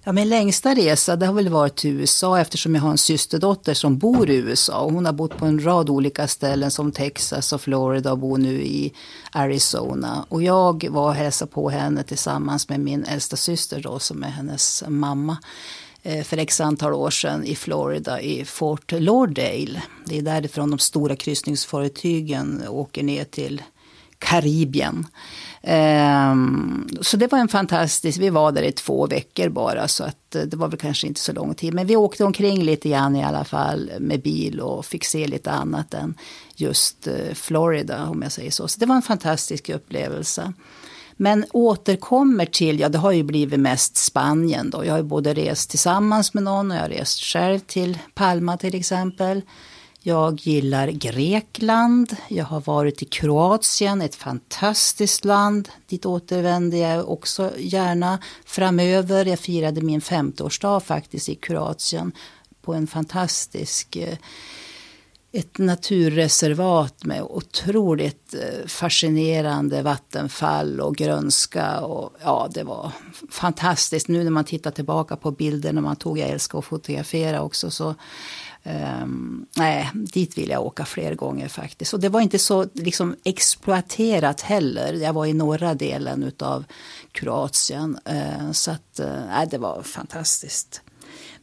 [0.08, 3.74] Ja, min längsta resa det har väl varit till USA eftersom jag har en systerdotter
[3.74, 4.80] som bor i USA.
[4.80, 8.38] Och hon har bott på en rad olika ställen som Texas och Florida och bor
[8.38, 8.92] nu i
[9.32, 10.26] Arizona.
[10.28, 14.28] Och jag var och hälsade på henne tillsammans med min äldsta syster då som är
[14.28, 15.36] hennes mamma
[16.02, 19.82] eh, för x antal år sedan i Florida i Fort Lauderdale.
[20.04, 23.62] Det är därifrån de stora kryssningsfartygen åker ner till
[24.18, 25.06] Karibien.
[25.62, 30.34] Um, så det var en fantastisk, vi var där i två veckor bara så att
[30.34, 31.74] eh, det var väl kanske inte så lång tid.
[31.74, 35.50] Men vi åkte omkring lite grann i alla fall med bil och fick se lite
[35.50, 36.14] annat än
[36.56, 38.68] just eh, Florida om jag säger så.
[38.68, 40.52] Så det var en fantastisk upplevelse.
[41.16, 44.84] Men återkommer till, ja det har ju blivit mest Spanien då.
[44.84, 48.56] Jag har ju både rest tillsammans med någon och jag har rest själv till Palma
[48.56, 49.42] till exempel.
[50.08, 52.16] Jag gillar Grekland.
[52.28, 55.68] Jag har varit i Kroatien, ett fantastiskt land.
[55.86, 59.24] Dit återvänder jag också gärna framöver.
[59.24, 62.12] Jag firade min 50-årsdag faktiskt i Kroatien
[62.62, 64.18] på en fantastisk eh,
[65.32, 71.80] ett naturreservat med otroligt eh, fascinerande vattenfall och grönska.
[71.80, 72.92] Och, ja, det var
[73.30, 74.08] fantastiskt.
[74.08, 77.94] Nu när man tittar tillbaka på bilderna man tog, jag älskar att fotografera också, så
[78.66, 81.94] Um, nej, dit vill jag åka fler gånger faktiskt.
[81.94, 84.92] Och det var inte så liksom, exploaterat heller.
[84.92, 86.64] Jag var i norra delen av
[87.12, 87.98] Kroatien.
[88.10, 90.82] Uh, så att, uh, det var fantastiskt.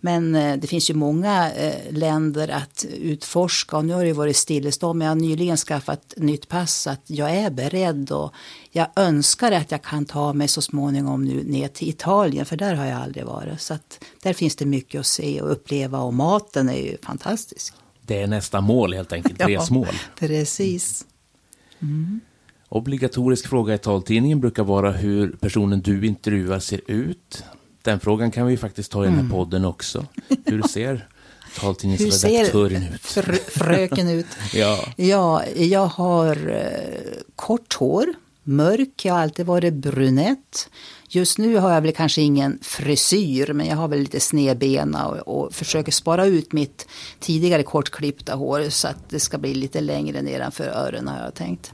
[0.06, 4.36] Men eh, det finns ju många eh, länder att utforska och nu har det varit
[4.36, 5.00] stillestånd.
[5.00, 8.34] Men jag har nyligen skaffat nytt pass så att jag är beredd och
[8.72, 12.76] jag önskar att jag kan ta mig så småningom nu ner till Italien för där
[12.76, 13.62] har jag aldrig varit.
[13.62, 17.74] Så att där finns det mycket att se och uppleva och maten är ju fantastisk.
[18.02, 19.88] Det är nästa mål helt enkelt, resmål.
[19.92, 21.06] ja, precis.
[21.80, 22.20] Mm.
[22.70, 27.44] Obligatorisk fråga i taltidningen brukar vara hur personen du intervjuar ser ut.
[27.84, 29.32] Den frågan kan vi faktiskt ta i den här mm.
[29.32, 30.06] podden också.
[30.46, 31.08] Hur ser
[31.60, 33.02] taltidningsredaktören ut?
[33.02, 34.26] Fr fröken ut?
[34.54, 34.80] ja.
[34.96, 38.06] ja, jag har eh, kort hår,
[38.44, 40.70] mörk, jag har alltid varit brunett.
[41.08, 45.18] Just nu har jag väl kanske ingen frisyr, men jag har väl lite snedbena och,
[45.46, 46.88] och försöker spara ut mitt
[47.20, 51.74] tidigare kortklippta hår så att det ska bli lite längre nedanför öronen har jag tänkt.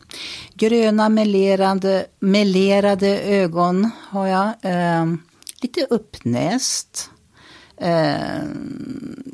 [0.54, 4.54] Gröna melerade, melerade ögon har jag.
[4.62, 5.06] Eh,
[5.64, 7.10] lite uppnäst.
[7.78, 8.44] Eh,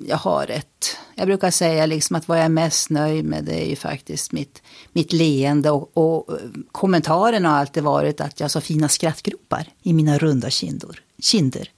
[0.07, 3.65] jag har ett, jag brukar säga liksom att vad jag är mest nöjd med det
[3.65, 4.61] är ju faktiskt mitt,
[4.93, 6.37] mitt leende och, och
[6.71, 11.69] kommentaren har alltid varit att jag har så fina skrattgropar i mina runda kindor, kinder.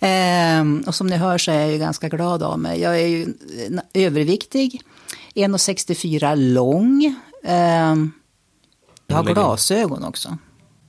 [0.00, 2.80] eh, och som ni hör så är jag ju ganska glad av mig.
[2.80, 3.34] Jag är ju
[3.94, 4.82] överviktig,
[5.34, 7.04] 1,64 lång.
[7.44, 7.94] Eh,
[9.06, 10.38] jag har glasögon också.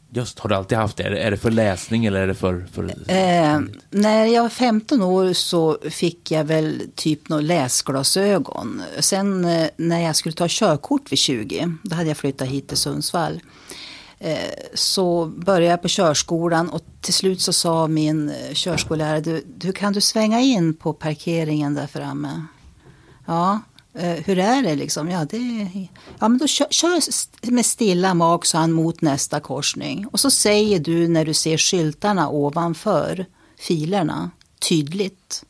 [0.10, 1.04] Just, har du alltid haft det?
[1.04, 2.66] Är det för läsning eller är det för...
[2.72, 2.84] för...
[3.12, 8.82] Eh, när jag var 15 år så fick jag väl typ några läsglasögon.
[9.00, 12.78] Sen eh, när jag skulle ta körkort vid 20, då hade jag flyttat hit till
[12.78, 13.42] Sundsvall.
[14.20, 14.38] Eh,
[14.74, 19.72] så började jag på körskolan och till slut så sa min eh, körskollärare, du, du
[19.72, 22.46] kan du svänga in på parkeringen där framme?
[23.26, 23.60] Ja,
[23.98, 25.10] Eh, hur är det liksom?
[25.10, 25.70] Ja, det,
[26.20, 30.08] ja men då kör, kör med stilla mag så han mot nästa korsning.
[30.08, 33.26] Och så säger du när du ser skyltarna ovanför
[33.60, 34.32] filerna
[34.70, 35.44] tydligt.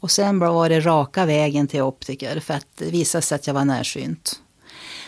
[0.00, 3.54] Och sen var det raka vägen till optiker för att det visade sig att jag
[3.54, 4.40] var närsynt.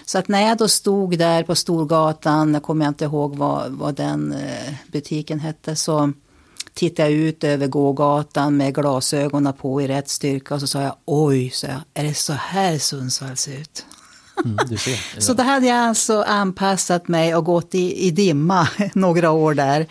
[0.04, 3.94] Så att när jag då stod där på Storgatan, jag kommer inte ihåg vad, vad
[3.94, 6.12] den eh, butiken hette, så
[6.78, 10.94] tittade jag ut över gågatan med glasögonen på i rätt styrka och så sa jag
[11.04, 13.86] oj, så jag, är det så här Sundsvall ser ut?
[14.44, 19.30] Mm, ser, så då hade jag alltså anpassat mig och gått i, i dimma några
[19.30, 19.86] år där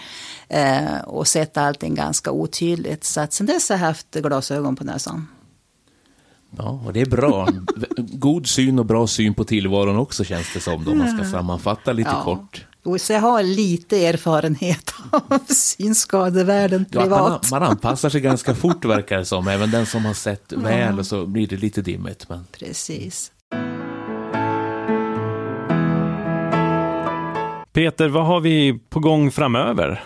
[0.48, 3.04] eh, och sett allting ganska otydligt.
[3.04, 5.28] Så att sen dess har jag haft glasögon på näsan.
[6.58, 7.50] Ja, och det är bra.
[7.98, 11.94] God syn och bra syn på tillvaron också känns det som, då man ska sammanfatta
[11.94, 12.24] lite ja.
[12.24, 12.67] kort.
[13.00, 17.10] Så jag har lite erfarenhet av synskadevärlden privat.
[17.12, 19.48] Ja, man, man, anpassar sig ganska fort verkar det som.
[19.48, 22.30] Även den som har sett väl och så blir det lite dimmigt.
[22.30, 22.46] Men...
[22.52, 23.32] Precis.
[27.74, 30.04] Peter, vad har vi på gång framöver?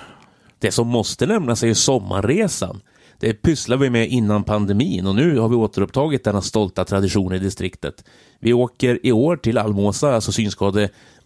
[0.59, 2.81] Det som måste nämnas är ju sommarresan.
[3.19, 7.39] Det pysslar vi med innan pandemin och nu har vi återupptagit denna stolta tradition i
[7.39, 8.03] distriktet.
[8.39, 10.31] Vi åker i år till Almåsa, alltså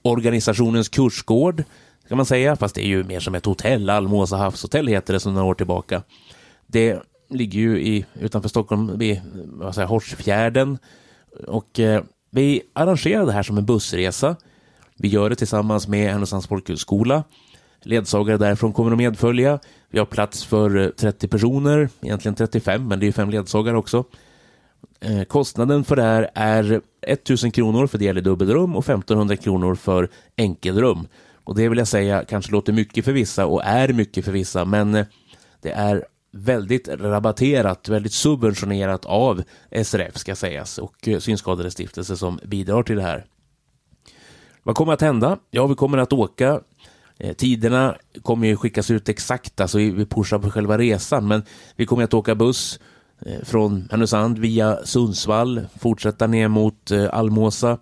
[0.06, 1.64] Organisationens kursgård,
[2.08, 3.90] kan man säga, fast det är ju mer som ett hotell.
[3.90, 6.04] Almåsa havshotell heter det sedan några år tillbaka.
[6.68, 7.00] Det
[7.30, 10.78] ligger ju i, utanför Stockholm vid vad säger, Horsfjärden
[11.48, 14.36] och eh, vi arrangerar det här som en bussresa.
[14.98, 17.24] Vi gör det tillsammans med Härnösands folkhögskola.
[17.84, 19.60] Ledsagare därifrån kommer att medfölja.
[19.90, 24.04] Vi har plats för eh, 30 personer, egentligen 35, men det är fem ledsagare också.
[25.00, 29.76] Eh, kostnaden för det här är 1000 kronor för del i dubbelrum och 1500 kronor
[29.76, 31.08] för enkelrum.
[31.44, 34.66] Och det vill jag säga kanske låter mycket för vissa och är mycket för vissa,
[34.66, 35.06] men eh,
[35.62, 39.44] det är väldigt rabatterat, väldigt subventionerat av
[39.84, 43.26] SRF ska sägas och eh, Synskadades stiftelse som bidrar till det här.
[44.64, 45.38] Vad kommer att hända?
[45.52, 46.62] Ja, vi kommer att åka
[47.38, 51.44] tiderna kommer ju skickas ut exakt, alltså vi pushar på själva resan, men
[51.76, 52.80] vi kommer att åka buss
[53.22, 57.78] Eh, från Härnösand via Sundsvall, fortsätta ner mot eh, Almåsa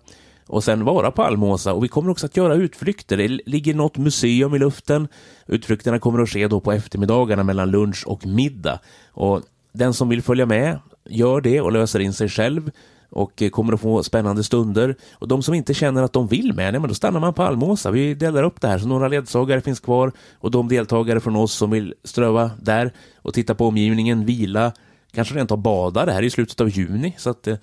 [0.46, 1.72] och sen vara på Almåsa.
[1.72, 3.16] Och vi kommer också att göra utflykter.
[3.16, 5.08] Det ligger något museum i luften.
[5.46, 8.78] Utflykterna kommer att ske då på eftermiddagarna mellan lunch och middag.
[9.08, 12.70] Och den som vill följa med gör det och löser in sig själv
[13.10, 14.96] och eh, kommer att få spännande stunder.
[15.12, 17.42] Och de som inte känner att de vill med, nej, men då stannar man på
[17.42, 17.90] Almåsa.
[17.90, 21.52] Vi delar upp det här så några ledsagare finns kvar och de deltagare från oss
[21.52, 24.72] som vill ströva där och titta på omgivningen, vila,
[25.14, 26.06] kanske rent av bada.
[26.06, 27.56] Det här är i slutet av juni så att eh,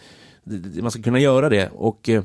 [0.82, 1.70] man ska kunna göra det.
[1.70, 2.24] Och eh,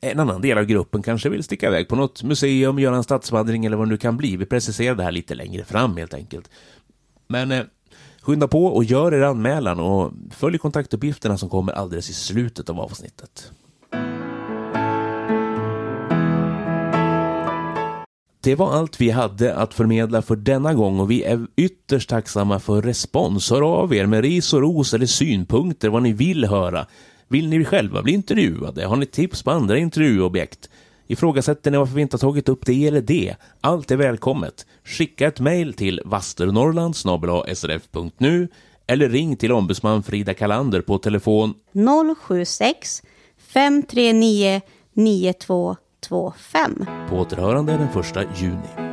[0.00, 3.64] en annan del av gruppen kanske vill sticka iväg på något museum, göra en stadsvandring
[3.64, 4.36] eller vad det nu kan bli.
[4.36, 6.50] Vi preciserar det här lite längre fram helt enkelt.
[7.26, 7.64] Men eh,
[8.20, 12.80] skynda på och gör er anmälan och följ kontaktuppgifterna som kommer alldeles i slutet av
[12.80, 13.52] avsnittet.
[18.48, 22.60] Det var allt vi hade att förmedla för denna gång och vi är ytterst tacksamma
[22.60, 23.50] för respons.
[23.50, 26.86] Hör av er med ris och ros eller synpunkter vad ni vill höra.
[27.28, 28.86] Vill ni själva bli intervjuade?
[28.86, 30.70] Har ni tips på andra intervjuobjekt?
[31.06, 33.36] Ifrågasätter ni varför vi inte har tagit upp det eller det?
[33.60, 34.66] Allt är välkommet.
[34.84, 38.48] Skicka ett mejl till vasternorrland.srf.nu
[38.86, 41.54] eller ring till ombudsman Frida Kalander på telefon
[42.28, 43.02] 076
[43.38, 44.60] 539
[44.92, 45.76] 92
[46.06, 46.86] 125.
[47.08, 48.87] på återhörande den 1 juni.